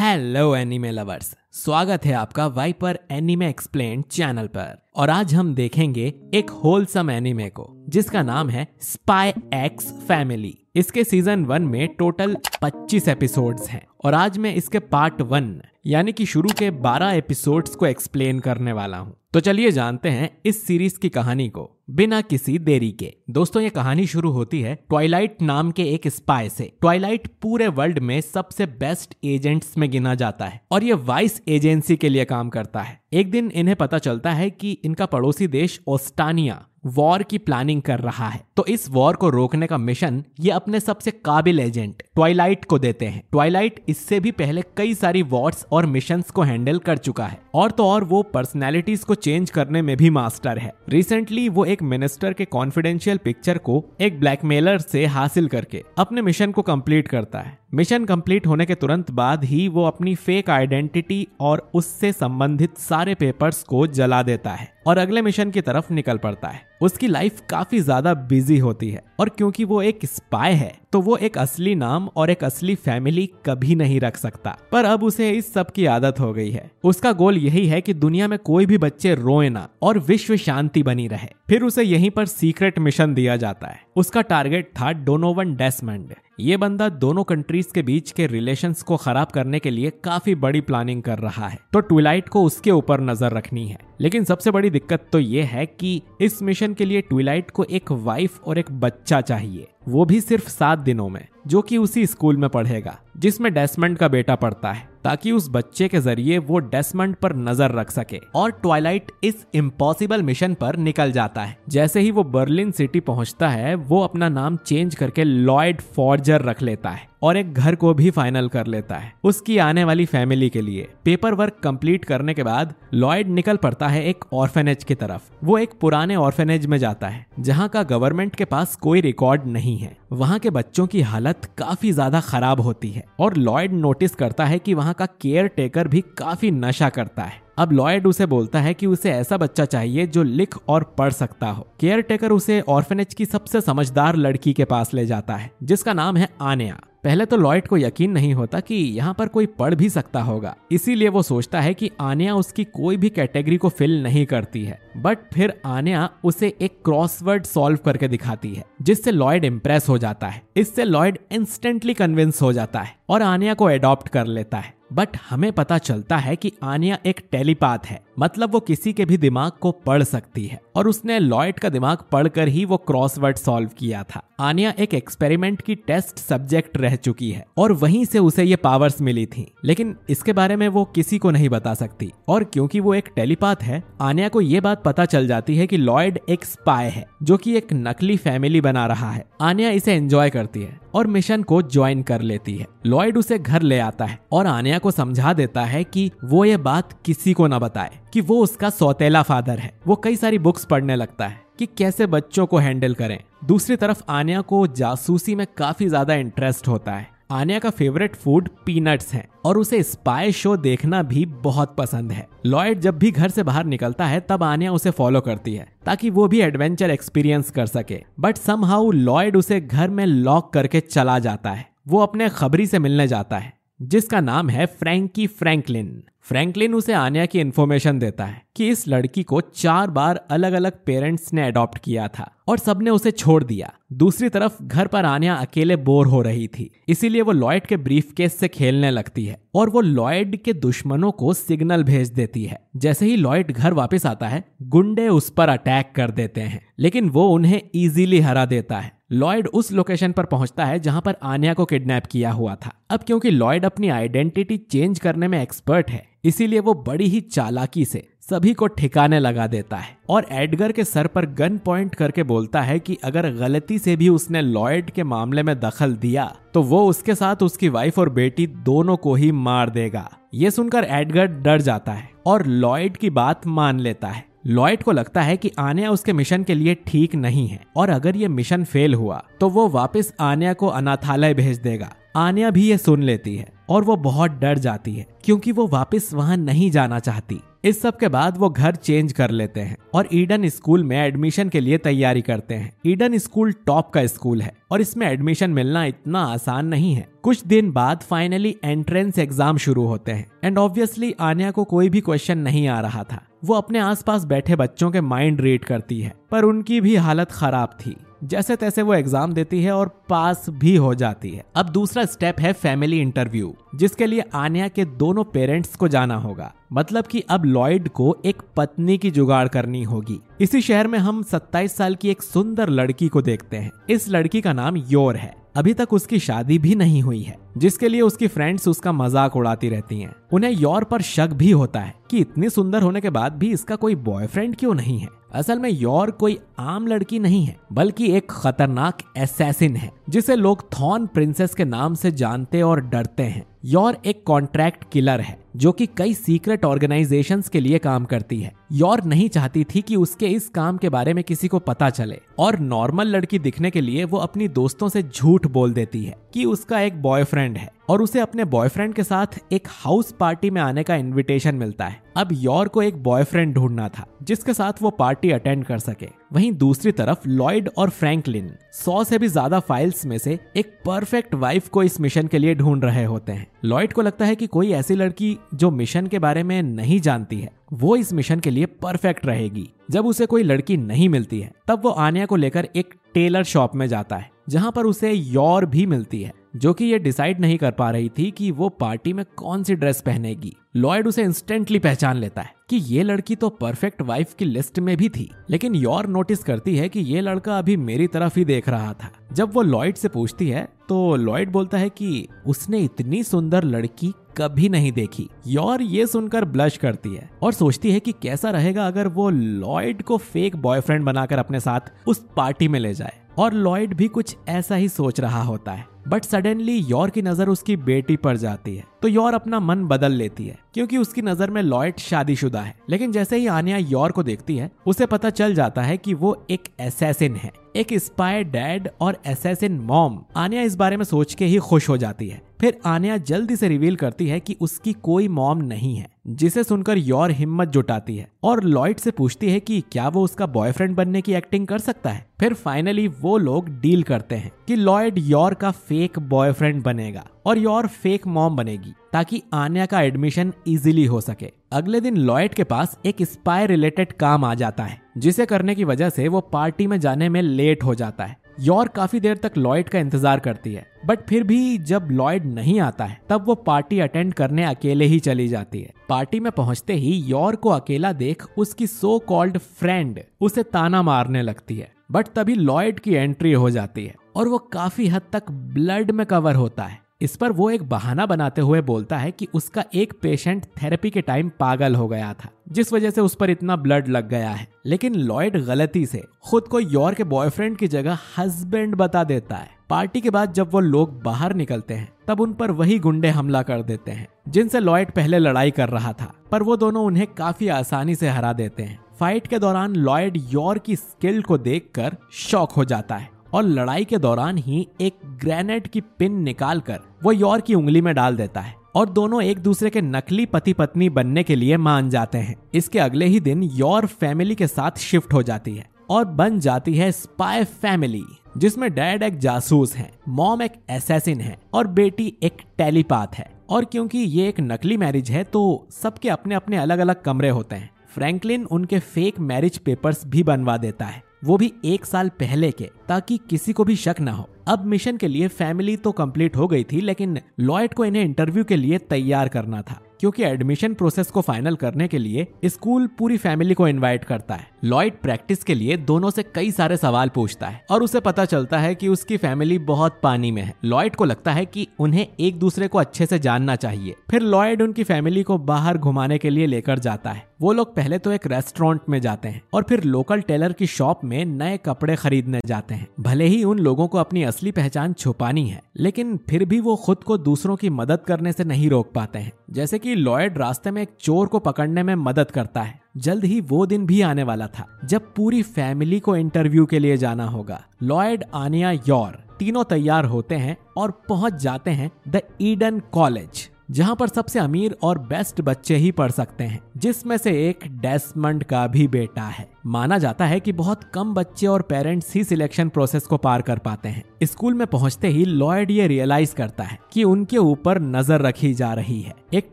Hello 0.00 0.56
anime 0.56 0.90
lovers 0.90 1.36
स्वागत 1.52 2.04
है 2.04 2.12
आपका 2.12 2.46
वाइपर 2.46 2.98
एनिमे 3.10 3.48
एक्सप्लेन 3.48 4.02
चैनल 4.02 4.46
पर। 4.46 4.78
और 4.96 5.10
आज 5.10 5.34
हम 5.34 5.54
देखेंगे 5.54 6.14
एक 6.34 6.50
होलसम 6.50 7.10
एनिमे 7.10 7.48
को, 7.50 7.84
जिसका 7.88 8.22
नाम 8.22 8.50
है 8.50 8.66
स्पाई 8.80 9.32
एक्स 9.54 9.92
फैमिली 10.08 10.58
इसके 10.76 11.04
सीज़न 11.04 11.44
वन 11.44 11.62
में 11.62 11.88
टोटल 11.88 12.36
25 12.64 13.08
एपिसोड्स 13.08 13.68
हैं। 13.68 13.86
और 14.04 14.14
आज 14.14 14.38
मैं 14.38 14.54
इसके 14.54 14.78
पार्ट 14.78 15.20
वन 15.22 15.62
यानी 15.86 16.12
कि 16.12 16.26
शुरू 16.26 16.48
के 16.58 16.70
12 16.70 17.12
एपिसोड्स 17.12 17.74
को 17.74 17.86
एक्सप्लेन 17.86 18.40
करने 18.40 18.72
वाला 18.72 18.98
हूँ। 18.98 19.19
तो 19.32 19.40
चलिए 19.40 19.70
जानते 19.70 20.08
हैं 20.08 20.30
इस 20.46 20.66
सीरीज़ 20.66 20.98
की 20.98 21.08
कहानी 21.08 21.48
को, 21.48 21.68
बिना 21.90 22.20
किसी 22.20 22.58
देरी 22.58 22.90
के। 22.92 23.12
दोस्तों, 23.30 23.62
ये 23.62 23.70
कहानी 23.70 24.06
शुरू 24.06 24.30
होती 24.30 24.60
है 24.60 24.74
ट्वाइलाइट 24.74 25.42
नाम 25.42 25.70
के 25.70 25.82
एक 25.84 26.08
स्पाई 26.08 26.48
से। 26.48 26.64
ट्वाइलाइट 26.80 27.28
पूरे 27.42 27.68
वर्ल्ड 27.68 27.98
में 27.98 28.20
सबसे 28.20 28.66
बेस्ट 28.66 29.14
एजेंट्स 29.24 29.78
में 29.78 29.90
गिना 29.90 30.14
जाता 30.14 30.46
है 30.46 30.60
और 30.70 30.84
ये 30.84 30.92
वाइस 30.92 31.40
एजेंसी 31.48 31.96
के 31.96 32.08
लिए 32.08 32.24
काम 32.24 32.48
करता 32.48 32.80
है। 32.80 33.00
एक 33.12 33.30
दिन 33.30 33.50
इन्हें 33.50 33.76
पता 33.76 33.98
चलता 33.98 34.32
है 34.32 34.50
कि 34.50 34.72
इनका 34.84 35.06
पड़ोसी 35.06 35.46
देश 35.46 35.80
ओस्टानिया 35.86 36.64
वॉर 36.84 37.22
की 37.22 37.38
प्लानिंग 37.38 37.82
कर 37.82 37.98
रहा 37.98 38.28
है। 38.28 38.40
तो 38.56 38.64
इस 38.66 38.88
वॉर 38.90 39.16
को 39.16 39.28
रोकने 39.30 39.66
का 39.66 39.78
मिशन 39.78 40.22
ये 40.40 40.50
अपने 40.50 40.80
सबसे 40.80 41.10
काबिल 41.10 41.60
एजेंट 41.60 42.02
ट्वाइलाइट 42.14 42.64
को 42.64 42.78
देते 42.78 43.06
हैं। 43.06 43.22
ट्वाइलाइट 43.32 43.82
इससे 43.88 44.20
भी 44.20 44.30
पहले 44.30 44.62
कई 44.76 44.94
सारी 44.94 45.22
वॉर्स 45.22 45.66
और 45.72 45.86
मिशंस 45.86 46.30
को 46.30 46.42
हैंडल 46.42 46.78
कर 46.78 46.98
चुका 46.98 47.26
है। 47.26 47.38
और 47.54 47.70
तो 47.70 47.86
और 47.86 48.04
वो 48.04 48.22
पर्सनैलिटीज 48.22 49.04
को 49.04 49.14
चेंज 49.14 49.50
करने 49.50 49.82
में 49.82 49.96
भी 49.96 50.10
मास्टर 50.10 50.58
है। 50.58 50.72
रिसेंटली 50.88 51.48
वो 51.48 51.64
एक 51.64 51.82
मिनिस्टर 51.82 52.32
के 52.32 52.44
कॉन्फिडेंशियल 52.44 53.18
पिक्चर 53.18 53.58
को 53.58 53.84
एक 54.00 54.20
ब्लैकमेलर 54.20 54.78
से 54.78 55.04
हासिल 55.06 55.48
करके 55.48 55.84
अपने 55.98 56.22
मिशन 56.22 56.52
को 56.52 56.62
कंप्लीट 56.62 57.08
करता 57.08 57.40
है। 57.40 57.58
मिशन 57.74 58.04
कंप्लीट 58.04 58.46
होने 58.46 58.66
के 58.66 58.74
तुरंत 58.74 59.10
बाद 59.10 59.44
ही 59.44 59.68
वो 59.68 59.84
अपनी 59.84 60.14
फेक 60.14 60.50
आइडेंटिटी 60.50 61.26
और 61.40 61.70
उससे 61.74 62.12
संबंधित 62.12 62.78
सारे 62.78 63.14
पेपर्स 63.14 63.62
को 63.62 63.86
जला 63.86 64.22
देता 64.22 64.50
है 64.50 64.72
और 64.86 64.98
अगले 64.98 65.22
मिशन 65.22 65.50
की 65.50 65.60
तरफ़ 65.60 65.92
निकल 65.92 66.18
पड़ता 66.18 66.48
है। 66.48 66.69
उसकी 66.80 67.08
लाइफ 67.08 67.40
काफ़ी 67.50 67.80
ज़्यादा 67.80 68.14
बिज़ी 68.14 68.58
होती 68.58 68.90
है। 68.90 69.02
और 69.20 69.28
क्योंकि 69.28 69.64
वो 69.64 69.80
एक 69.82 70.04
स्पाई 70.04 70.54
है 70.54 70.72
तो 70.92 71.00
वो 71.00 71.16
एक 71.16 71.36
असली 71.38 71.74
नाम 71.74 72.08
और 72.16 72.30
एक 72.30 72.44
असली 72.44 72.74
फैमिली 72.76 73.26
कभी 73.46 73.74
नहीं 73.74 73.98
रख 74.00 74.16
सकता। 74.16 74.56
पर 74.72 74.84
अब 74.84 75.02
उसे 75.04 75.30
इस 75.30 75.52
सब 75.54 75.70
की 75.70 75.84
आदत 75.86 76.20
हो 76.20 76.32
गई 76.32 76.50
है। 76.50 76.70
उसका 76.84 77.12
गोल 77.12 77.36
यही 77.38 77.66
है 77.66 77.80
कि 77.80 77.94
दुनिया 77.94 78.28
में 78.28 78.38
कोई 78.38 78.66
भी 78.66 78.78
बच्चे 78.78 79.14
रोए 79.14 79.48
ना 79.48 79.68
और 79.82 79.98
विश्व 79.98 80.36
शांति 80.36 80.82
बनी 80.82 81.06
रहे। 81.08 81.28
फिर 81.48 81.62
उसे 81.62 81.82
यहीं 81.82 82.10
पर 82.10 82.26
सीक्रेट 82.26 82.78
मिशन 82.78 83.14
दिया 83.14 83.36
जाता 83.36 83.66
है। 83.66 83.80
उसका 83.96 84.22
टारगेट 84.22 84.72
था 84.72 84.92
डोनोवन 84.94 85.54
डेसमंड 85.56 86.14
ये 86.40 86.56
बंदा 86.56 86.88
दोनों 86.88 87.24
कंट्रीज़ 87.24 87.72
के 87.74 87.82
बीच 87.82 88.10
के 88.12 88.26
रिलेशंस 88.26 88.82
को 88.82 88.96
खराब 88.96 89.26
करने 89.26 89.58
के 89.58 89.70
लिए 89.70 89.90
काफ़ी 90.04 90.34
बड़ी 90.36 90.60
प्लानिंग 90.60 91.02
कर 91.02 91.18
रहा 91.18 91.48
है। 91.48 91.58
तो 91.72 91.80
ट्विलाइट 91.80 92.28
को 92.28 92.42
उसके 92.42 92.70
ऊपर 92.70 93.00
नज़र 93.02 93.32
रखनी 93.32 93.66
है। 93.68 93.78
लेकिन 94.00 94.24
सबसे 94.24 94.50
बड़ी 94.50 94.70
दिक्कत 94.70 95.08
तो 95.12 95.18
ये 95.18 95.42
है 95.42 95.66
कि 95.66 96.02
इस 96.20 96.42
मिशन 96.42 96.74
के 96.74 96.84
लिए 96.84 97.00
ट्विलाइट 97.00 97.50
को 97.50 97.64
एक 97.64 97.92
वाइफ 97.92 98.44
और 98.44 98.58
एक 98.58 98.70
बच्चा 98.72 99.20
चाहिए। 99.20 99.68
वो 99.84 100.04
भी 100.04 100.20
सिर्फ़ 100.20 100.48
सात 100.48 100.78
दिनों 100.78 101.08
में, 101.08 101.26
जो 101.46 101.62
कि 101.62 101.76
उसी 101.78 102.06
स्कूल 102.06 102.36
में 102.36 102.48
पढ़ेगा, 102.50 102.98
जिसमें 103.16 103.52
डेसमंड 103.54 103.98
का 103.98 104.08
बेटा 104.08 104.34
पढ़ता 104.34 104.72
है, 104.72 104.88
ताकि 105.04 105.32
उस 105.32 105.48
बच्चे 105.50 105.88
के 105.88 106.00
ज़रिए 106.00 106.38
वो 106.38 106.58
डेसमंड 106.58 107.14
पर 107.16 107.34
नज़र 107.36 107.72
रख 107.72 107.90
सके 107.90 108.20
और 108.34 108.50
ट्वाइलाइट 108.52 109.12
इस 109.24 109.46
इम्पॉसिबल 109.54 110.22
मिशन 110.22 110.54
पर 110.54 110.76
निकल 110.78 111.12
जाता 111.12 111.42
है। 111.42 111.56
जैसे 111.68 112.00
ही 112.00 112.10
वो 112.10 112.24
बर्लिन 112.24 112.70
सिटी 112.70 113.00
पहुँचता 113.00 113.48
है, 113.48 113.74
वो 113.74 114.00
अपना 114.00 114.28
नाम 114.28 114.56
चेंज 114.56 114.94
करके 114.94 115.24
लॉयड 115.24 115.80
फॉर्जर 115.80 116.42
रख 116.42 116.62
लेता 116.62 116.90
है 116.90 117.08
और 117.22 117.36
एक 117.36 117.52
घर 117.54 117.74
को 117.74 117.92
भी 117.94 118.10
फाइनल 118.10 118.48
कर 118.48 118.66
लेता 118.66 118.96
है। 118.96 119.12
उसकी 119.24 119.56
आने 119.58 119.84
वाली 119.84 120.04
फैमिली 120.06 120.48
के 120.50 120.60
लिए 120.60 120.88
पेपर 121.04 121.34
वर्क 121.34 121.56
कंप्लीट 121.64 122.04
करने 122.04 122.34
के 122.34 122.42
बाद 122.42 122.74
लॉयड 122.94 123.28
निकल 123.30 123.56
पड़ता 123.56 123.88
है 123.88 124.04
एक 124.04 124.24
ऑर्फेनेज 124.32 124.84
की 124.84 124.94
तरफ़। 124.94 125.30
वो 125.44 125.58
एक 125.58 125.72
पुराने 125.80 126.16
ऑर्फेनेज 126.16 126.66
में 126.66 126.78
जाता 126.78 127.08
है, 127.08 127.26
जहाँ 127.40 127.68
का 127.68 127.82
गवर्नमेंट 127.84 128.36
के 128.36 128.44
पास 128.44 128.76
कोई 128.76 129.00
रिकॉर्ड 129.00 129.46
नहीं 129.46 129.69
है। 129.76 129.96
वहाँ 130.12 130.38
के 130.38 130.50
बच्चों 130.50 130.86
की 130.86 131.00
हालत 131.02 131.48
काफ़ी 131.58 131.92
ज़्यादा 131.92 132.20
खराब 132.20 132.60
होती 132.60 132.90
है 132.90 133.04
और 133.20 133.36
लॉयड 133.36 133.72
नोटिस 133.72 134.14
करता 134.14 134.44
है 134.44 134.58
कि 134.58 134.74
वहाँ 134.74 134.94
का 134.94 135.06
केयर 135.20 135.46
टेकर 135.46 135.88
भी 135.88 136.00
काफ़ी 136.18 136.50
नशा 136.50 136.88
करता 136.88 137.22
है। 137.22 137.42
अब 137.58 137.72
लॉयड 137.72 138.06
उसे 138.06 138.26
बोलता 138.26 138.60
है 138.60 138.74
कि 138.74 138.86
उसे 138.86 139.10
ऐसा 139.10 139.36
बच्चा 139.36 139.64
चाहिए 139.64 140.06
जो 140.06 140.22
लिख 140.22 140.56
और 140.68 140.84
पढ़ 140.98 141.12
सकता 141.12 141.46
हो। 141.46 141.66
केयर 141.80 142.00
टेकर 142.00 142.32
उसे 142.32 142.60
ऑर्फेनेज 142.60 143.14
की 143.14 143.24
सबसे 143.24 143.60
समझदार 143.60 144.16
लड़की 144.16 144.52
के 144.52 144.64
पास 144.64 144.94
ले 144.94 145.06
जाता 145.06 145.36
है, 145.36 145.50
जिसका 145.62 145.92
नाम 145.92 146.16
है 146.16 146.28
आनिया। 146.42 146.80
पहले 147.04 147.24
तो 147.24 147.36
लॉयड 147.36 147.66
को 147.68 147.76
यकीन 147.76 148.10
नहीं 148.10 148.32
होता 148.34 148.58
कि 148.60 148.74
यहाँ 148.74 149.12
पर 149.14 149.28
कोई 149.28 149.46
पढ़ 149.58 149.74
भी 149.74 149.88
सकता 149.88 150.22
होगा। 150.22 150.54
इसीलिए 150.72 151.08
वो 151.08 151.22
सोचता 151.22 151.60
है 151.60 151.72
कि 151.74 151.90
आनिया 152.00 152.34
उसकी 152.34 152.64
कोई 152.64 152.96
भी 152.96 153.08
कैटेगरी 153.10 153.56
को 153.56 153.68
फिल 153.68 154.02
नहीं 154.02 154.24
करती 154.26 154.64
है। 154.64 154.78
बट 154.96 155.18
फिर 155.34 155.54
आनिया 155.66 156.08
उसे 156.24 156.52
एक 156.60 156.78
क्रॉसवर्ड 156.84 157.44
सॉल्व 157.44 157.78
करके 157.84 158.08
दिखाती 158.08 158.52
है। 158.54 158.64
जिससे 158.82 159.10
लॉयड 159.10 159.44
इम्प्रेस 159.44 159.88
हो 159.88 159.98
जाता 159.98 160.26
है, 160.26 160.42
इससे 160.56 160.84
लॉयड 160.84 161.18
इंस्टेंटली 161.32 161.94
कन्विंस 161.94 162.42
हो 162.42 162.52
जाता 162.52 162.80
है 162.80 162.96
और 163.08 163.22
आनिया 163.22 163.54
को 163.54 163.70
एडॉप्ट 163.70 164.08
कर 164.08 164.26
लेता 164.26 164.58
है। 164.58 164.80
बट 164.92 165.08
हमें 165.30 165.52
पता 165.52 165.78
चलता 165.78 166.16
है 166.16 166.36
कि 166.36 166.52
आनिया 166.62 166.98
एक 167.06 167.20
टेलीपाथ 167.32 167.78
है 167.86 168.02
मतलब 168.18 168.52
वो 168.52 168.60
किसी 168.60 168.92
के 168.92 169.04
भी 169.04 169.16
दिमाग 169.16 169.52
को 169.60 169.72
पढ़ 169.72 170.02
सकती 170.02 170.46
है। 170.46 170.60
और 170.76 170.88
उसने 170.88 171.18
लॉयड 171.18 171.58
का 171.58 171.68
दिमाग 171.68 171.98
पढ़कर 172.12 172.48
ही 172.48 172.64
वो 172.64 172.76
क्रॉसवर्ड 172.76 173.36
सॉल्व 173.36 173.70
किया 173.78 174.02
था। 174.02 174.22
आनिया 174.40 174.72
एक 174.78 174.94
एक्सपेरिमेंट 174.94 175.62
की 175.62 175.74
टेस्ट 175.74 176.18
सब्जेक्ट 176.18 176.76
रह 176.76 176.96
चुकी 176.96 177.30
है 177.30 177.46
और 177.56 177.72
वहीं 177.72 178.04
से 178.04 178.18
उसे 178.18 178.44
ये 178.44 178.56
पावर्स 178.56 179.00
मिली 179.00 179.26
थी। 179.26 179.52
लेकिन 179.64 179.96
इसके 180.10 180.32
बारे 180.32 180.56
में 180.56 180.68
वो 180.68 180.84
किसी 180.84 181.18
को 181.18 181.30
नहीं 181.30 181.48
बता 181.48 181.74
सकती। 181.74 182.12
और 182.28 182.44
क्योंकि 182.44 182.80
वो 182.80 182.94
एक 182.94 183.08
टेलीपाथ 183.16 183.56
है, 183.62 183.84
आनिया 184.00 184.28
को 184.28 184.40
ये 184.40 184.60
बात 184.60 184.82
पता 184.84 185.04
चल 185.04 185.26
जाती 185.26 185.56
है 185.56 185.66
कि 185.66 185.76
लॉयड 185.76 186.20
एक 186.28 186.44
स्पाई 186.44 186.88
है, 186.88 187.06
जो 187.22 187.36
की 187.36 187.54
एक 187.54 187.66
नकली 187.72 188.16
फैमिली 188.16 188.60
बना 188.70 188.86
रहा 188.86 189.10
है। 189.10 189.24
आनिया 189.42 189.70
इसे 189.72 189.94
एंजॉय 189.94 190.30
करती 190.30 190.62
है 190.62 190.78
और 190.94 191.06
मिशन 191.08 191.42
को 191.42 191.60
ज्वाइन 191.64 192.02
कर 192.02 192.20
लेती 192.22 192.56
है। 192.56 192.66
लॉयड 192.86 193.18
उसे 193.18 193.38
घर 193.38 193.62
ले 193.62 193.78
आता 193.80 194.04
है 194.04 194.18
और 194.32 194.46
आनिया 194.46 194.78
को 194.78 194.90
समझा 194.90 195.32
देता 195.32 195.64
है 195.64 195.84
कि 195.84 196.10
वो 196.24 196.44
ये 196.44 196.56
बात 196.58 196.98
किसी 197.04 197.32
को 197.32 197.46
न 197.46 197.58
बताए, 197.58 197.98
कि 198.12 198.20
वो 198.20 198.42
उसका 198.42 198.70
सौतेला 198.70 199.22
फादर 199.22 199.58
है। 199.58 199.72
वो 199.86 199.96
कई 199.96 200.16
सारी 200.16 200.38
बुक्स 200.40 200.64
पढ़ने 200.64 200.96
लगता 200.96 201.26
है 201.26 201.40
कि 201.58 201.66
कैसे 201.68 202.06
बच्चों 202.08 202.46
को 202.46 202.58
हैंडल 202.58 202.94
करें। 202.94 203.18
दूसरी 203.44 203.76
तरफ़ 203.76 204.02
आनिया 204.08 204.40
को 204.42 204.66
जासूसी 204.68 205.34
में 205.34 205.46
काफ़ी 205.56 205.88
ज़्यादा 205.88 206.14
इंटरेस्ट 206.14 206.68
होता 206.68 206.92
है। 206.92 207.08
आनिया 207.30 207.58
का 207.58 207.70
फेवरेट 207.70 208.16
फ़ूड 208.16 208.48
पीनट्स 208.66 209.12
है 209.14 209.28
और 209.44 209.58
उसे 209.58 209.82
स्पाई 209.82 210.32
शो 210.32 210.56
देखना 210.56 211.02
भी 211.02 211.24
बहुत 211.26 211.74
पसंद 211.78 212.12
है। 212.12 212.26
लॉयड 212.46 212.80
जब 212.80 212.98
भी 212.98 213.10
घर 213.10 213.28
से 213.28 213.42
बाहर 213.42 213.64
निकलता 213.64 214.06
है, 214.06 214.20
तब 214.20 214.42
आनिया 214.42 214.72
उसे 214.72 214.90
फॉलो 214.90 215.20
करती 215.20 215.54
है, 215.54 215.66
ताकि 215.86 216.10
वो 216.10 216.26
भी 216.28 216.40
एडवेंचर 216.40 216.90
एक्सपीरियंस 216.90 217.50
कर 217.50 217.66
सके। 217.66 218.02
बट 218.20 218.36
समहाउ 218.36 218.90
लॉयड 218.90 219.36
उसे 219.36 219.60
घर 219.60 219.90
में 219.90 220.04
लॉक 220.06 220.52
करके 220.52 220.80
चला 220.80 221.18
जाता 221.18 221.50
है। 221.50 221.66
वो 221.88 221.98
अपने 221.98 222.28
खबरी 222.28 222.66
से 222.66 222.78
मिलने 222.78 223.08
जाता 223.08 223.38
है, 223.38 223.52
जिसका 223.82 224.20
नाम 224.20 224.50
है 224.50 224.66
फ्रैंकी 224.66 225.26
फ्रैंकलिन 225.26 226.02
फ्रैंकलिन 226.22 226.74
उसे 226.74 226.92
आनिया 226.92 227.26
की 227.26 227.40
इन्फॉर्मेशन 227.40 227.98
देता 227.98 228.24
है 228.24 228.42
कि 228.56 228.68
इस 228.68 228.88
लड़की 228.88 229.22
को 229.22 229.40
चार 229.40 229.90
बार 229.90 230.26
अलग 230.30 230.52
अलग 230.52 230.72
पेरेंट्स 230.86 231.32
ने 231.32 231.42
अडॉप्ट 231.42 231.78
किया 231.78 232.08
था 232.08 232.32
और 232.48 232.58
सबने 232.58 232.90
उसे 232.90 233.10
छोड़ 233.10 233.44
दिया। 233.44 233.72
दूसरी 233.92 234.28
तरफ़ 234.28 234.62
घर 234.62 234.86
पर 234.86 235.04
आनिया 235.04 235.34
अकेले 235.34 235.76
बोर 235.76 236.06
हो 236.06 236.22
रही 236.22 236.48
थी। 236.48 236.70
इसीलिए 236.88 237.22
वो 237.22 237.32
लॉयड 237.32 237.66
के 237.66 237.76
ब्रीफ 237.76 238.12
केस 238.12 238.38
से 238.38 238.48
खेलने 238.48 238.90
लगती 238.90 239.24
है 239.24 239.40
और 239.54 239.70
वो 239.70 239.80
लॉयड 239.80 240.42
के 240.42 240.52
दुश्मनों 240.52 241.12
को 241.12 241.34
सिग्नल 241.34 241.84
भेज 241.84 242.08
देती 242.08 242.44
है। 242.44 242.60
जैसे 242.76 243.06
ही 243.06 243.16
लॉयड 243.16 243.52
घर 243.52 243.72
वापस 243.72 244.06
आता 244.06 244.28
है, 244.28 244.44
गुंडे 244.62 245.08
उस 245.08 245.30
पर 245.30 245.48
अटैक 245.48 245.92
कर 245.94 246.10
देते 246.10 246.40
हैं। 246.40 246.66
लेकिन 246.78 247.08
वो 247.08 247.28
उन्हें 247.28 247.62
इजीली 247.74 248.20
हरा 248.20 248.44
देता 248.44 248.80
है। 248.80 248.92
लॉयड 249.12 249.46
उस 249.46 249.72
लोकेशन 249.72 250.12
पर 250.12 250.24
पहुँचता 250.24 250.64
है 250.64 250.80
जहाँ 250.80 251.02
पर 251.02 251.16
आनिया 251.22 251.54
को 251.54 251.64
किडनैप 251.64 252.06
किया 252.06 252.32
हुआ 252.32 252.54
था। 252.54 252.72
अब 252.90 253.00
क्योंकि 253.00 253.30
लॉयड 253.30 253.64
अपनी 253.64 253.88
आइडेंटिटी 253.88 254.56
चेंज 254.56 254.98
करने 254.98 255.28
में 255.28 255.42
एक्सपर्ट 255.42 255.90
है 255.90 256.09
इसीलिए 256.24 256.60
वो 256.60 256.74
बड़ी 256.86 257.06
ही 257.06 257.20
चालाकी 257.20 257.84
से 257.84 258.06
सभी 258.22 258.52
को 258.54 258.66
ठिकाने 258.66 259.18
लगा 259.18 259.46
देता 259.46 259.76
है। 259.76 259.96
और 260.08 260.26
एडगर 260.32 260.72
के 260.72 260.84
सर 260.84 261.06
पर 261.06 261.26
गन 261.34 261.56
पॉइंट 261.58 261.94
करके 261.94 262.22
बोलता 262.22 262.60
है 262.62 262.78
कि 262.78 262.96
अगर 263.04 263.30
गलती 263.30 263.78
से 263.78 263.96
भी 263.96 264.08
उसने 264.08 264.42
लॉयड 264.42 264.90
के 264.90 265.02
मामले 265.04 265.42
में 265.42 265.58
दखल 265.60 265.94
दिया 265.96 266.24
तो 266.54 266.62
वो 266.62 266.84
उसके 266.86 267.14
साथ 267.14 267.42
उसकी 267.42 267.68
वाइफ 267.68 267.98
और 267.98 268.08
बेटी 268.10 268.46
दोनों 268.46 268.96
को 268.96 269.14
ही 269.14 269.30
मार 269.32 269.70
देगा। 269.70 270.08
ये 270.34 270.50
सुनकर 270.50 270.84
एडगर 270.84 271.26
डर 271.26 271.60
जाता 271.60 271.92
है 271.92 272.08
और 272.26 272.46
लॉयड 272.46 272.96
की 272.96 273.10
बात 273.10 273.46
मान 273.46 273.80
लेता 273.80 274.08
है। 274.08 274.24
लॉयड 274.46 274.82
को 274.82 274.92
लगता 274.92 275.22
है 275.22 275.36
कि 275.36 275.50
आनिया 275.58 275.90
उसके 275.90 276.12
मिशन 276.12 276.44
के 276.44 276.54
लिए 276.54 276.74
ठीक 276.86 277.14
नहीं 277.14 277.46
है 277.48 277.60
और 277.76 277.90
अगर 277.90 278.16
ये 278.16 278.28
मिशन 278.28 278.64
फेल 278.64 278.94
हुआ 278.94 279.22
तो 279.40 279.48
वो 279.48 279.68
वापस 279.68 280.12
आनिया 280.20 280.52
को 280.52 280.66
अनाथालय 280.68 281.34
भेज 281.34 281.58
देगा। 281.58 281.92
आनिया 282.14 282.50
भी 282.50 282.62
ये 282.62 282.76
सुन 282.78 283.02
लेती 283.02 283.36
है 283.36 283.46
और 283.70 283.84
वो 283.84 283.96
बहुत 283.98 284.30
डर 284.32 284.58
जाती 284.58 284.94
है, 284.94 285.06
क्योंकि 285.24 285.52
वो 285.52 285.66
वापस 285.68 286.10
वहाँ 286.14 286.36
नहीं 286.36 286.70
जाना 286.70 286.98
चाहती। 286.98 287.40
इस 287.64 287.80
सब 287.82 287.96
के 287.98 288.08
बाद 288.08 288.38
वो 288.38 288.48
घर 288.50 288.76
चेंज 288.76 289.12
कर 289.12 289.30
लेते 289.30 289.60
हैं 289.60 289.76
और 289.94 290.08
ईडन 290.12 290.48
स्कूल 290.48 290.84
में 290.84 290.96
एडमिशन 290.96 291.48
के 291.48 291.60
लिए 291.60 291.78
तैयारी 291.78 292.22
करते 292.22 292.54
हैं। 292.54 292.72
ईडन 292.86 293.16
स्कूल 293.18 293.52
टॉप 293.66 293.90
का 293.90 294.06
स्कूल 294.06 294.42
है 294.42 294.52
और 294.72 294.80
इसमें 294.80 295.06
एडमिशन 295.06 295.50
मिलना 295.50 295.84
इतना 295.84 296.22
आसान 296.24 296.66
नहीं 296.66 296.94
है। 296.94 297.06
कुछ 297.22 297.44
दिन 297.46 297.70
बाद 297.72 298.02
फाइनली 298.02 298.56
एंट्रेंस 298.64 299.18
एग्ज़ाम 299.18 299.56
शुरू 299.58 299.86
होते 299.86 300.12
हैं 300.12 300.26
एंड 300.44 300.58
ऑब्वियसली 300.58 301.14
आन्या 301.20 301.50
को 301.50 301.64
कोई 301.66 301.88
भी 301.88 302.00
क्वेश्चन 302.00 302.38
नहीं 302.38 302.66
आ 302.68 302.80
रहा 302.80 303.04
था। 303.04 303.22
वो 303.44 303.54
अपने 303.54 303.78
आसपास 303.80 304.24
बैठे 304.26 304.56
बच्चों 304.56 304.90
के 304.90 305.00
माइंड 305.02 305.40
रीड 305.40 305.64
करती 305.64 306.00
है, 306.00 306.12
पर 306.30 306.44
उनकी 306.44 306.80
भी 306.80 306.96
हालत 306.96 307.32
खराब 307.32 307.76
थी। 307.80 307.96
जैसे 308.24 308.56
तैसे 308.56 308.82
वो 308.82 308.94
एग्ज़ाम 308.94 309.32
देती 309.32 309.62
है 309.62 309.72
और 309.72 309.88
पास 310.08 310.46
भी 310.50 310.76
हो 310.76 310.94
जाती 310.94 311.30
है। 311.30 311.44
अब 311.56 311.68
दूसरा 311.68 312.04
स्टेप 312.04 312.40
है 312.40 312.52
फैमिली 312.52 313.00
इंटरव्यू, 313.00 313.54
जिसके 313.74 314.06
लिए 314.06 314.24
आन्या 314.34 314.68
के 314.68 314.84
दोनों 314.84 315.24
पेरेंट्स 315.24 315.76
को 315.76 315.88
जाना 315.88 316.14
होगा। 316.14 316.52
मतलब 316.72 317.06
कि 317.06 317.20
अब 317.20 317.44
लॉयड 317.44 317.88
को 317.88 318.16
एक 318.24 318.42
पत्नी 318.56 318.98
की 318.98 319.10
जुगाड़ 319.10 319.48
करनी 319.48 319.82
होगी। 319.82 320.20
इसी 320.40 320.60
शहर 320.60 320.86
में 320.86 320.98
हम 320.98 321.22
27 321.22 321.76
साल 321.76 321.94
की 321.94 322.08
एक 322.08 322.22
सुंदर 322.22 322.68
लड़की 322.68 323.08
को 323.08 323.22
देखते 323.22 323.56
हैं। 323.56 323.70
इस 323.90 324.08
लड़की 324.08 324.40
का 324.40 324.52
नाम 324.52 324.76
योर 324.76 325.16
है। 325.16 325.34
अभी 325.56 325.74
तक 325.74 325.92
उसकी 325.92 326.18
शादी 326.18 326.58
भी 326.58 326.74
नहीं 326.74 327.02
हुई 327.02 327.22
है, 327.22 327.36
जिसके 327.58 327.88
लिए 327.88 328.00
उसकी 328.00 328.26
फ्रेंड्स 328.26 328.68
उसका 328.68 328.92
मज़ाक 328.92 329.36
उड़ाती 329.36 329.68
रहती 329.68 330.00
हैं। 330.00 330.14
उन्हें 330.32 330.50
योर 330.50 330.84
पर 330.84 331.02
शक 331.02 331.28
भी 331.28 331.50
होता 331.50 331.80
है 331.80 331.94
कि 332.10 332.18
इतनी 332.18 332.50
सुंदर 332.50 332.82
होने 332.82 333.00
के 333.00 333.10
बाद 333.10 333.32
भी 333.32 333.52
इसका 333.52 333.76
कोई 333.76 333.94
बॉयफ्रेंड 333.94 334.56
क्यों 334.56 334.74
नहीं 334.74 334.98
है? 334.98 335.19
असल 335.34 335.58
में 335.58 335.70
योर 335.70 336.10
कोई 336.10 336.38
आम 336.58 336.86
लड़की 336.86 337.18
नहीं 337.18 337.44
है, 337.44 337.56
बल्कि 337.72 338.10
एक 338.12 338.30
खतरनाक 338.30 338.98
एसेसिन 339.16 339.76
है, 339.76 339.90
जिसे 340.08 340.36
लोग 340.36 340.64
थॉन 340.72 341.06
प्रिंसेस 341.06 341.54
के 341.54 341.64
नाम 341.64 341.94
से 341.94 342.10
जानते 342.12 342.62
और 342.62 342.80
डरते 342.80 343.22
हैं। 343.22 343.44
योर 343.64 343.96
एक 344.06 344.22
कॉन्ट्रैक्ट 344.26 344.84
किलर 344.92 345.20
है, 345.20 345.38
जो 345.56 345.72
कि 345.72 345.86
कई 345.96 346.14
सीक्रेट 346.14 346.64
ऑर्गेनाइजेशंस 346.64 347.48
के 347.48 347.60
लिए 347.60 347.78
काम 347.78 348.04
करती 348.04 348.40
है। 348.40 348.52
योर 348.72 349.02
नहीं 349.04 349.28
चाहती 349.28 349.64
थी 349.64 349.82
कि 349.82 349.96
उसके 349.96 350.26
इस 350.26 350.48
काम 350.48 350.76
के 350.76 350.88
बारे 350.88 351.14
में 351.14 351.24
किसी 351.24 351.48
को 351.48 351.58
पता 351.58 351.90
चले, 351.90 352.20
और 352.38 352.58
नॉर्मल 352.58 353.06
लड़की 353.06 353.38
दिखने 353.38 353.70
के 353.70 353.80
लिए 353.80 354.04
वो 354.04 354.18
अपनी 354.18 354.48
दोस्तों 354.48 354.88
से 354.88 355.02
झूठ 355.02 355.46
बोल 355.46 355.72
देती 355.72 356.04
है 356.04 356.16
कि 356.34 356.44
उसका 356.44 356.80
एक 356.80 357.02
बॉयफ्रेंड 357.02 357.56
है। 357.56 357.70
और 357.90 358.02
उसे 358.02 358.20
अपने 358.20 358.44
बॉयफ्रेंड 358.44 358.92
के 358.94 359.02
साथ 359.04 359.38
एक 359.52 359.68
हाउस 359.70 360.12
पार्टी 360.12 360.50
में 360.50 360.60
आने 360.60 360.82
का 360.82 360.96
इनविटेशन 360.96 361.54
मिलता 361.54 361.86
है। 361.86 362.02
अब 362.16 362.28
योर 362.32 362.68
को 362.68 362.82
एक 362.82 363.02
बॉयफ्रेंड 363.02 363.54
ढूंढना 363.54 363.88
था, 363.88 364.04
जिसके 364.22 364.54
साथ 364.54 364.82
वो 364.82 364.90
पार्टी 364.90 365.30
अटेंड 365.30 365.64
कर 365.64 365.78
सके। 365.78 366.08
वहीं 366.32 366.52
दूसरी 366.52 366.92
तरफ़ 366.92 367.28
लॉयड 367.28 367.70
और 367.78 367.90
फ्रैंकलिन 367.90 368.52
सौ 368.74 369.02
से 369.04 369.18
भी 369.18 369.28
ज़्यादा 369.28 369.60
फाइल्स 369.60 370.06
में 370.06 370.16
से 370.18 370.38
एक 370.56 370.72
परफेक्ट 370.86 371.34
वाइफ 371.34 371.68
को 371.68 371.82
इस 371.82 372.00
मिशन 372.00 372.26
के 372.26 372.38
लिए 372.38 372.54
ढूंढ 372.54 372.84
रहे 372.84 373.04
होते 373.04 373.32
हैं। 373.32 373.46
लॉयड 373.64 373.92
को 373.92 374.02
लगता 374.02 374.24
है 374.24 374.36
कि 374.36 374.46
कोई 374.46 374.72
ऐसी 374.72 374.94
लड़की 374.94 375.36
जो 375.54 375.70
मिशन 375.70 376.06
के 376.06 376.18
बारे 376.18 376.42
में 376.42 376.62
नहीं 376.62 377.00
जानती 377.00 377.40
है, 377.40 377.50
वो 377.72 377.96
इस 377.96 378.12
मिशन 378.12 378.40
के 378.40 378.50
लिए 378.50 378.66
परफेक्ट 378.82 379.26
रहेगी। 379.26 379.68
जब 379.90 380.06
उसे 380.06 380.26
कोई 380.26 380.42
लड़की 380.42 380.76
नहीं 380.76 381.08
मिलती 381.08 381.40
है, 381.40 381.52
तब 381.68 381.82
वो 381.84 381.90
आनिया 381.90 382.26
को 382.26 382.36
लेकर 382.36 382.68
एक 382.76 382.94
टेलर 383.14 383.44
शॉप 383.44 383.74
में 383.74 383.86
जाता 383.86 384.16
है। 384.16 384.30
जहाँ 384.50 384.72
पर 384.72 384.86
उसे 384.86 385.12
योर 385.12 385.64
भी 385.66 385.86
मिलती 385.86 386.22
है, 386.22 386.32
जो 386.56 386.72
कि 386.74 386.84
ये 386.84 386.98
डिसाइड 386.98 387.40
नहीं 387.40 387.58
कर 387.58 387.70
पा 387.70 387.90
रही 387.90 388.08
थी 388.08 388.30
कि 388.30 388.50
वो 388.50 388.68
पार्टी 388.68 389.12
में 389.12 389.24
कौन 389.36 389.62
सी 389.62 389.74
ड्रेस 389.74 390.00
पहनेगी। 390.00 390.56
लॉयड 390.74 391.06
उसे 391.06 391.22
इंस्टेंटली 391.22 391.78
पहचान 391.78 392.16
लेता 392.16 392.42
है 392.42 392.54
कि 392.68 392.76
ये 392.76 393.02
लड़की 393.02 393.36
तो 393.36 393.48
परफेक्ट 393.48 394.02
वाइफ 394.02 394.34
की 394.34 394.44
लिस्ट 394.44 394.78
में 394.78 394.96
भी 394.96 395.08
थी। 395.08 395.30
लेकिन 395.50 395.74
योर 395.74 396.06
नोटिस 396.06 396.44
करती 396.44 396.76
है 396.76 396.88
कि 396.88 397.00
ये 397.00 397.20
लड़का 397.20 397.58
अभी 397.58 397.76
मेरी 397.76 398.06
तरफ़ 398.06 398.38
ही 398.38 398.44
देख 398.44 398.68
रहा 398.68 398.92
था। 398.92 399.10
जब 399.32 399.54
वो 399.54 399.62
लॉयड 399.62 399.96
से 399.96 400.08
पूछती 400.08 400.48
है 400.48 400.68
तो 400.88 401.16
लॉयड 401.16 401.52
बोलता 401.52 401.78
है 401.78 401.88
कि 401.88 402.28
उसने 402.46 402.78
इतनी 402.78 403.22
सुंदर 403.22 403.64
लड़की 403.64 404.12
कभी 404.36 404.68
नहीं 404.68 404.92
देखी। 404.92 405.28
योर 405.46 405.82
ये 405.82 406.06
सुनकर 406.06 406.44
ब्लश 406.44 406.76
करती 406.76 407.14
है 407.14 407.30
और 407.42 407.52
सोचती 407.52 407.92
है 407.92 408.00
कि 408.00 408.12
कैसा 408.12 408.50
रहेगा 408.50 408.86
अगर 408.86 409.08
वो 409.08 409.30
लॉयड 409.30 410.02
को 410.02 410.16
फेक 410.16 410.56
बॉयफ्रेंड 410.56 411.04
बनाकर 411.04 411.38
अपने 411.38 411.60
साथ 411.60 411.92
उस 412.06 412.24
पार्टी 412.36 412.68
में 412.68 412.80
ले 412.80 412.94
जाए। 412.94 413.18
और 413.38 413.52
लॉयड 413.52 413.94
भी 413.94 414.08
कुछ 414.08 414.36
ऐसा 414.48 414.74
ही 414.74 414.88
सोच 414.88 415.20
रहा 415.20 415.42
होता 415.42 415.72
है। 415.72 415.86
बट 416.08 416.24
सडनली 416.24 416.76
योर 416.78 417.10
की 417.10 417.22
नज़र 417.22 417.48
उसकी 417.48 417.76
बेटी 417.76 418.16
पर 418.16 418.36
जाती 418.36 418.76
है। 418.76 418.84
तो 419.02 419.08
योर 419.08 419.34
अपना 419.34 419.60
मन 419.60 419.84
बदल 419.84 420.12
लेती 420.12 420.46
है, 420.46 420.58
क्योंकि 420.74 420.96
उसकी 420.96 421.22
नज़र 421.22 421.50
में 421.50 421.62
लॉयट 421.62 421.98
शादीशुदा 421.98 422.60
है। 422.60 422.74
लेकिन 422.88 423.12
जैसे 423.12 423.36
ही 423.36 423.46
आनिया 423.46 423.76
योर 423.76 424.12
को 424.12 424.22
देखती 424.22 424.56
है, 424.56 424.70
उसे 424.86 425.06
पता 425.06 425.30
चल 425.30 425.54
जाता 425.54 425.82
है 425.82 425.96
कि 425.96 426.14
वो 426.14 426.46
एक 426.50 426.68
एसेसिन 426.80 427.36
है। 427.36 427.52
एक 427.76 427.94
स्पाई 427.94 428.44
डैड 428.44 428.88
और 429.00 429.18
एसेसिन 429.26 429.78
मॉम 429.80 430.18
आनिया 430.36 430.62
इस 430.62 430.76
बारे 430.76 430.96
में 430.96 431.04
सोच 431.04 431.34
के 431.34 431.44
ही 431.44 431.58
खुश 431.58 431.88
हो 431.88 431.96
जाती 431.96 432.28
है। 432.28 432.49
फिर 432.60 432.76
आनिया 432.86 433.16
जल्दी 433.16 433.56
से 433.56 433.68
रिवील 433.68 433.94
करती 433.96 434.26
है 434.26 434.38
कि 434.40 434.56
उसकी 434.60 434.92
कोई 434.92 435.28
मॉम 435.28 435.58
नहीं 435.58 435.94
है, 435.96 436.08
जिसे 436.26 436.64
सुनकर 436.64 436.98
योर 436.98 437.30
हिम्मत 437.30 437.68
जुटाती 437.68 438.16
है 438.16 438.26
और 438.42 438.62
लॉयड 438.64 438.98
से 438.98 439.10
पूछती 439.10 439.50
है 439.50 439.60
कि 439.60 439.80
क्या 439.92 440.08
वो 440.08 440.24
उसका 440.24 440.46
बॉयफ्रेंड 440.46 440.94
बनने 440.96 441.22
की 441.22 441.34
एक्टिंग 441.34 441.66
कर 441.66 441.78
सकता 441.78 442.10
है। 442.10 442.26
फिर 442.40 442.54
फाइनली 442.54 443.06
वो 443.20 443.36
लोग 443.38 443.68
डील 443.80 444.02
करते 444.02 444.34
हैं 444.34 444.50
कि 444.68 444.76
लॉयड 444.76 445.18
योर 445.18 445.54
का 445.54 445.70
फेक 445.70 446.18
बॉयफ्रेंड 446.18 446.82
बनेगा 446.82 447.26
और 447.46 447.58
योर 447.58 447.86
फेक 447.86 448.26
मॉम 448.26 448.56
बनेगी, 448.56 448.92
ताकि 449.12 449.42
आन्या 449.54 449.86
का 449.86 450.00
एडमिशन 450.00 450.52
इजीली 450.66 451.04
हो 451.04 451.20
सके। 451.20 451.52
अगले 451.72 452.00
दिन 452.00 452.16
लॉयड 452.16 452.54
के 452.54 452.64
पास 452.64 452.98
एक 453.06 453.22
स्पाई 453.22 453.66
रिलेटेड 453.66 454.12
काम 454.12 454.44
आ 454.44 454.54
जाता 454.54 454.84
है, 454.84 455.00
जिसे 455.18 455.46
करने 455.46 455.74
की 455.74 455.84
वजह 455.84 456.10
से 456.10 456.28
वो 456.28 456.40
पार्टी 456.42 456.86
में 456.86 456.98
जाने 457.00 457.28
में 457.28 457.42
लेट 457.42 457.84
हो 457.84 457.94
जाता 457.94 458.24
है। 458.24 458.38
योर 458.58 458.88
काफ़ी 458.88 459.20
देर 459.20 459.36
तक 459.36 459.56
लॉयड 459.56 459.88
का 459.88 459.98
इंतज़ार 459.98 460.40
करती 460.40 460.72
है 460.74 460.86
बट 461.06 461.20
फिर 461.20 461.44
भी 461.44 461.76
जब 461.80 462.08
लॉयड 462.10 462.44
नहीं 462.46 462.78
आता 462.80 463.04
है, 463.04 463.18
तब 463.28 463.44
वो 463.46 463.54
पार्टी 463.56 464.00
अटेंड 464.00 464.32
करने 464.34 464.64
अकेले 464.64 465.04
ही 465.04 465.18
चली 465.20 465.48
जाती 465.48 465.80
है। 465.80 465.92
पार्टी 466.08 466.40
में 466.40 466.50
पहुँचते 466.52 466.94
ही 466.94 467.12
योर 467.26 467.56
को 467.56 467.70
अकेला 467.70 468.12
देख 468.14 468.46
उसकी 468.58 468.86
सो 468.86 469.18
कॉल्ड 469.18 469.58
फ्रेंड 469.58 470.20
उसे 470.40 470.62
ताना 470.62 471.02
मारने 471.02 471.42
लगती 471.42 471.76
है 471.76 471.92
बट 472.12 472.28
तभी 472.28 472.54
लॉयड 472.54 473.00
की 473.00 473.14
एंट्री 473.14 473.52
हो 473.52 473.70
जाती 473.70 474.04
है 474.06 474.14
और 474.36 474.48
वो 474.48 474.58
काफ़ी 474.72 475.06
हद 475.08 475.22
तक 475.32 475.50
ब्लड 475.50 476.10
में 476.10 476.26
कवर 476.26 476.54
होता 476.54 476.84
है। 476.84 476.98
इस 477.22 477.36
पर 477.36 477.52
वो 477.52 477.70
एक 477.70 477.82
बहाना 477.82 478.26
बनाते 478.26 478.60
हुए 478.60 478.80
बोलता 478.80 479.18
है 479.18 479.30
कि 479.30 479.48
उसका 479.54 479.84
एक 479.94 480.12
पेशेंट 480.22 480.64
थेरेपी 480.64 481.10
के 481.10 481.20
टाइम 481.20 481.50
पागल 481.60 481.94
हो 481.94 482.08
गया 482.08 482.34
था, 482.34 482.48
जिस 482.68 482.92
वजह 482.92 483.10
से 483.10 483.20
उस 483.20 483.34
पर 483.34 483.50
इतना 483.50 483.76
ब्लड 483.76 484.08
लग 484.08 484.28
गया 484.28 484.50
है। 484.50 484.68
लेकिन 484.86 485.14
लॉयड 485.14 485.56
गलती 485.56 486.06
से 486.06 486.24
खुद 486.42 486.62
को 486.62 486.80
योर 486.80 487.14
के 487.14 487.24
बॉयफ्रेंड 487.24 487.76
की 487.76 487.88
जगह 487.88 488.18
हस्बैंड 488.38 488.94
बता 488.94 489.24
देता 489.24 489.56
है। 489.56 489.70
पार्टी 489.90 490.20
के 490.20 490.30
बाद 490.30 490.52
जब 490.52 490.70
वो 490.72 490.80
लोग 490.80 491.22
बाहर 491.22 491.54
निकलते 491.54 491.94
हैं, 491.94 492.12
तब 492.28 492.40
उन 492.40 492.52
पर 492.52 492.70
वही 492.70 492.98
गुंडे 492.98 493.28
हमला 493.28 493.62
कर 493.62 493.82
देते 493.82 494.10
हैं, 494.10 494.28
जिनसे 494.48 494.80
लॉयड 494.80 495.10
पहले 495.10 495.38
लड़ाई 495.38 495.70
कर 495.70 495.88
रहा 495.88 496.12
था, 496.12 496.34
पर 496.50 496.62
वो 496.62 496.76
दोनों 496.76 497.04
उन्हें 497.04 497.26
काफ़ी 497.26 497.68
आसानी 497.68 498.14
से 498.14 498.28
हरा 498.28 498.52
देते 498.52 498.82
हैं। 498.82 498.98
फाइट 499.20 499.46
के 499.46 499.58
दौरान 499.58 499.96
लॉयड 499.96 500.36
योर 500.36 500.78
की 500.78 500.96
स्किल 500.96 501.42
को 501.42 501.58
देखकर 501.58 502.16
शॉक 502.32 502.72
हो 502.72 502.84
जाता 502.84 503.16
है। 503.16 503.39
और 503.54 503.62
लड़ाई 503.62 504.04
के 504.04 504.18
दौरान 504.18 504.58
ही 504.58 504.86
एक 505.00 505.18
ग्रेनेड 505.40 505.86
की 505.86 506.00
पिन 506.00 506.40
निकालकर 506.42 507.00
वो 507.22 507.32
योर 507.32 507.60
की 507.60 507.74
उंगली 507.74 508.00
में 508.00 508.14
डाल 508.14 508.36
देता 508.36 508.60
है 508.60 508.74
और 508.96 509.08
दोनों 509.08 509.42
एक 509.42 509.58
दूसरे 509.58 509.90
के 509.90 510.00
नकली 510.02 510.46
पति 510.46 510.72
पत्नी 510.72 511.08
बनने 511.10 511.42
के 511.42 511.56
लिए 511.56 511.76
मान 511.76 512.10
जाते 512.10 512.38
हैं। 512.38 512.56
इसके 512.74 512.98
अगले 512.98 513.26
ही 513.26 513.40
दिन 513.40 513.62
योर 513.62 514.06
फैमिली 514.06 514.54
के 514.54 514.66
साथ 514.66 514.98
शिफ्ट 514.98 515.32
हो 515.32 515.42
जाती 515.42 515.74
है 515.76 515.88
और 516.10 516.24
बन 516.24 516.58
जाती 516.60 516.94
है 516.94 517.10
स्पाई 517.12 517.64
फैमिली 517.64 518.24
जिसमें 518.56 518.90
डैड 518.94 519.22
एक 519.22 519.38
जासूस 519.38 519.94
है 519.96 520.10
मॉम 520.28 520.62
एक 520.62 520.72
एसेसिन 520.90 521.40
है 521.40 521.56
और 521.74 521.86
बेटी 521.88 522.32
एक 522.42 522.62
टेलीपाथ 522.78 523.34
है। 523.34 523.48
और 523.70 523.84
क्योंकि 523.84 524.18
ये 524.18 524.48
एक 524.48 524.60
नकली 524.60 524.96
मैरिज 524.96 525.30
है 525.30 525.42
तो 525.44 525.88
सबके 525.92 526.28
अपने 526.28 526.54
अपने 526.54 526.76
अलग 526.76 526.98
अलग 526.98 527.22
कमरे 527.22 527.48
होते 527.48 527.76
हैं। 527.76 527.90
फ्रैंकलिन 528.08 528.64
उनके 528.64 528.98
फेक 528.98 529.38
मैरिज 529.40 529.78
पेपर्स 529.78 530.26
भी 530.26 530.42
बनवा 530.42 530.76
देता 530.76 531.04
है। 531.04 531.22
वो 531.42 531.56
भी 531.56 531.72
एक 531.84 532.04
साल 532.04 532.28
पहले 532.40 532.70
के, 532.70 532.90
ताकि 533.08 533.38
किसी 533.50 533.72
को 533.72 533.84
भी 533.84 533.96
शक 533.96 534.16
ना 534.20 534.32
हो। 534.32 534.48
अब 534.68 534.84
मिशन 534.84 535.16
के 535.16 535.28
लिए 535.28 535.48
फैमिली 535.48 535.96
तो 535.96 536.12
कंप्लीट 536.12 536.56
हो 536.56 536.66
गई 536.68 536.84
थी, 536.84 537.00
लेकिन 537.00 537.38
लॉयड 537.60 537.94
को 537.94 538.04
इन्हें 538.04 538.24
इंटरव्यू 538.24 538.64
के 538.64 538.76
लिए 538.76 538.98
तैयार 539.00 539.48
करना 539.48 539.82
था, 539.82 540.00
क्योंकि 540.20 540.42
एडमिशन 540.42 540.94
प्रोसेस 540.94 541.30
को 541.30 541.40
फाइनल 541.40 541.76
करने 541.76 542.08
के 542.08 542.18
लिए 542.18 542.46
स्कूल 542.66 543.06
पूरी 543.18 543.36
फैमिली 543.36 543.74
को 543.74 543.88
इनवाइट 543.88 544.24
करता 544.24 544.54
है। 544.54 544.69
लॉयड 544.84 545.20
प्रैक्टिस 545.22 545.62
के 545.64 545.74
लिए 545.74 545.96
दोनों 545.96 546.30
से 546.30 546.42
कई 546.42 546.70
सारे 546.70 546.96
सवाल 546.96 547.28
पूछता 547.28 547.66
है 547.66 547.84
और 547.90 548.02
उसे 548.02 548.20
पता 548.20 548.44
चलता 548.44 548.78
है 548.78 548.94
कि 548.94 549.08
उसकी 549.08 549.36
फैमिली 549.36 549.78
बहुत 549.80 550.20
पानी 550.22 550.50
में 550.50 550.62
है। 550.62 550.74
लॉयड 550.84 551.16
को 551.16 551.24
लगता 551.24 551.52
है 551.52 551.64
कि 551.66 551.86
उन्हें 551.98 552.26
एक 552.40 552.58
दूसरे 552.58 552.88
को 552.88 552.98
अच्छे 552.98 553.26
से 553.26 553.38
जानना 553.38 553.76
चाहिए। 553.76 554.14
फिर 554.30 554.42
लॉयड 554.42 554.82
उनकी 554.82 555.04
फैमिली 555.04 555.42
को 555.42 555.58
बाहर 555.58 555.98
घुमाने 555.98 556.38
के 556.38 556.50
लिए 556.50 556.66
लेकर 556.66 556.98
जाता 556.98 557.30
है। 557.30 557.48
वो 557.60 557.72
लोग 557.72 557.94
पहले 557.96 558.18
तो 558.18 558.32
एक 558.32 558.46
रेस्टोरेंट 558.46 559.00
में 559.08 559.20
जाते 559.20 559.48
हैं 559.48 559.62
और 559.74 559.82
फिर 559.82 560.04
लोकल 560.04 560.40
टेलर 560.40 560.72
की 560.72 560.86
शॉप 560.86 561.24
में 561.24 561.44
नए 561.44 561.76
कपड़े 561.76 562.16
खरीदने 562.16 562.60
जाते 562.66 562.94
हैं। 562.94 563.06
भले 563.20 563.44
ही 563.44 563.62
उन 563.64 563.78
लोगों 563.78 564.08
को 564.08 564.18
अपनी 564.18 564.42
असली 564.42 564.72
पहचान 564.72 565.12
छुपानी 565.12 565.68
है, 565.68 565.82
लेकिन 565.96 566.36
फिर 566.50 566.64
भी 566.64 566.80
वो 566.80 566.96
खुद 566.96 567.24
को 567.24 567.38
दूसरों 567.38 567.76
की 567.76 567.90
मदद 567.90 568.20
करने 568.20 568.52
से 568.52 568.64
नहीं 568.64 568.88
रोक 568.90 569.12
पाते 569.14 569.38
हैं। 569.38 569.52
जैसे 569.70 569.98
कि 569.98 570.14
लॉयड 570.14 570.58
रास्ते 570.58 570.90
में 570.90 571.02
एक 571.02 571.16
चोर 571.20 571.46
को 571.46 571.58
पकड़ने 571.58 572.02
में 572.02 572.14
मदद 572.14 572.50
करता 572.50 572.82
है। 572.82 572.99
जल्द 573.14 573.44
ही 573.44 573.60
वो 573.60 573.84
दिन 573.86 574.06
भी 574.06 574.20
आने 574.20 574.42
वाला 574.42 574.66
था, 574.66 574.86
जब 575.04 575.34
पूरी 575.34 575.62
फैमिली 575.62 576.20
को 576.20 576.36
इंटरव्यू 576.36 576.86
के 576.86 576.98
लिए 576.98 577.16
जाना 577.16 577.46
होगा। 577.46 577.84
लॉयड, 578.02 578.44
आनिया, 578.54 578.90
योर, 578.90 579.38
तीनों 579.58 579.84
तैयार 579.84 580.24
होते 580.24 580.54
हैं 580.54 580.76
और 580.96 581.10
पहुँच 581.28 581.54
जाते 581.54 581.90
हैं 581.90 582.10
द 582.28 582.40
ईडन 582.60 583.00
कॉलेज। 583.12 583.68
जहाँ 583.90 584.14
पर 584.16 584.28
सबसे 584.28 584.58
अमीर 584.58 584.96
और 585.02 585.18
बेस्ट 585.18 585.60
बच्चे 585.60 585.96
ही 585.96 586.10
पढ़ 586.10 586.30
सकते 586.30 586.64
हैं, 586.64 586.80
जिसमें 586.96 587.36
से 587.36 587.50
एक 587.68 587.84
डेस्मंड 588.00 588.64
का 588.64 588.86
भी 588.86 589.06
बेटा 589.08 589.42
है। 589.42 589.68
माना 589.86 590.18
जाता 590.18 590.46
है 590.46 590.60
कि 590.60 590.72
बहुत 590.72 591.04
कम 591.14 591.34
बच्चे 591.34 591.66
और 591.66 591.82
पेरेंट्स 591.82 592.34
ही 592.34 592.44
सिलेक्शन 592.44 592.88
प्रोसेस 592.88 593.26
को 593.26 593.36
पार 593.36 593.62
कर 593.62 593.78
पाते 593.78 594.08
हैं। 594.08 594.24
स्कूल 594.42 594.74
में 594.74 594.86
पहुँचते 594.86 595.28
ही 595.28 595.44
लॉयड 595.44 595.90
ये 595.90 596.06
रियलाइज़ 596.06 596.54
करता 596.54 596.84
है 596.84 596.98
कि 597.12 597.24
उनके 597.24 597.58
ऊपर 597.58 598.00
नज़र 598.00 598.42
रखी 598.42 598.72
जा 598.74 598.92
रही 598.94 599.20
है। 599.22 599.34
एक 599.54 599.72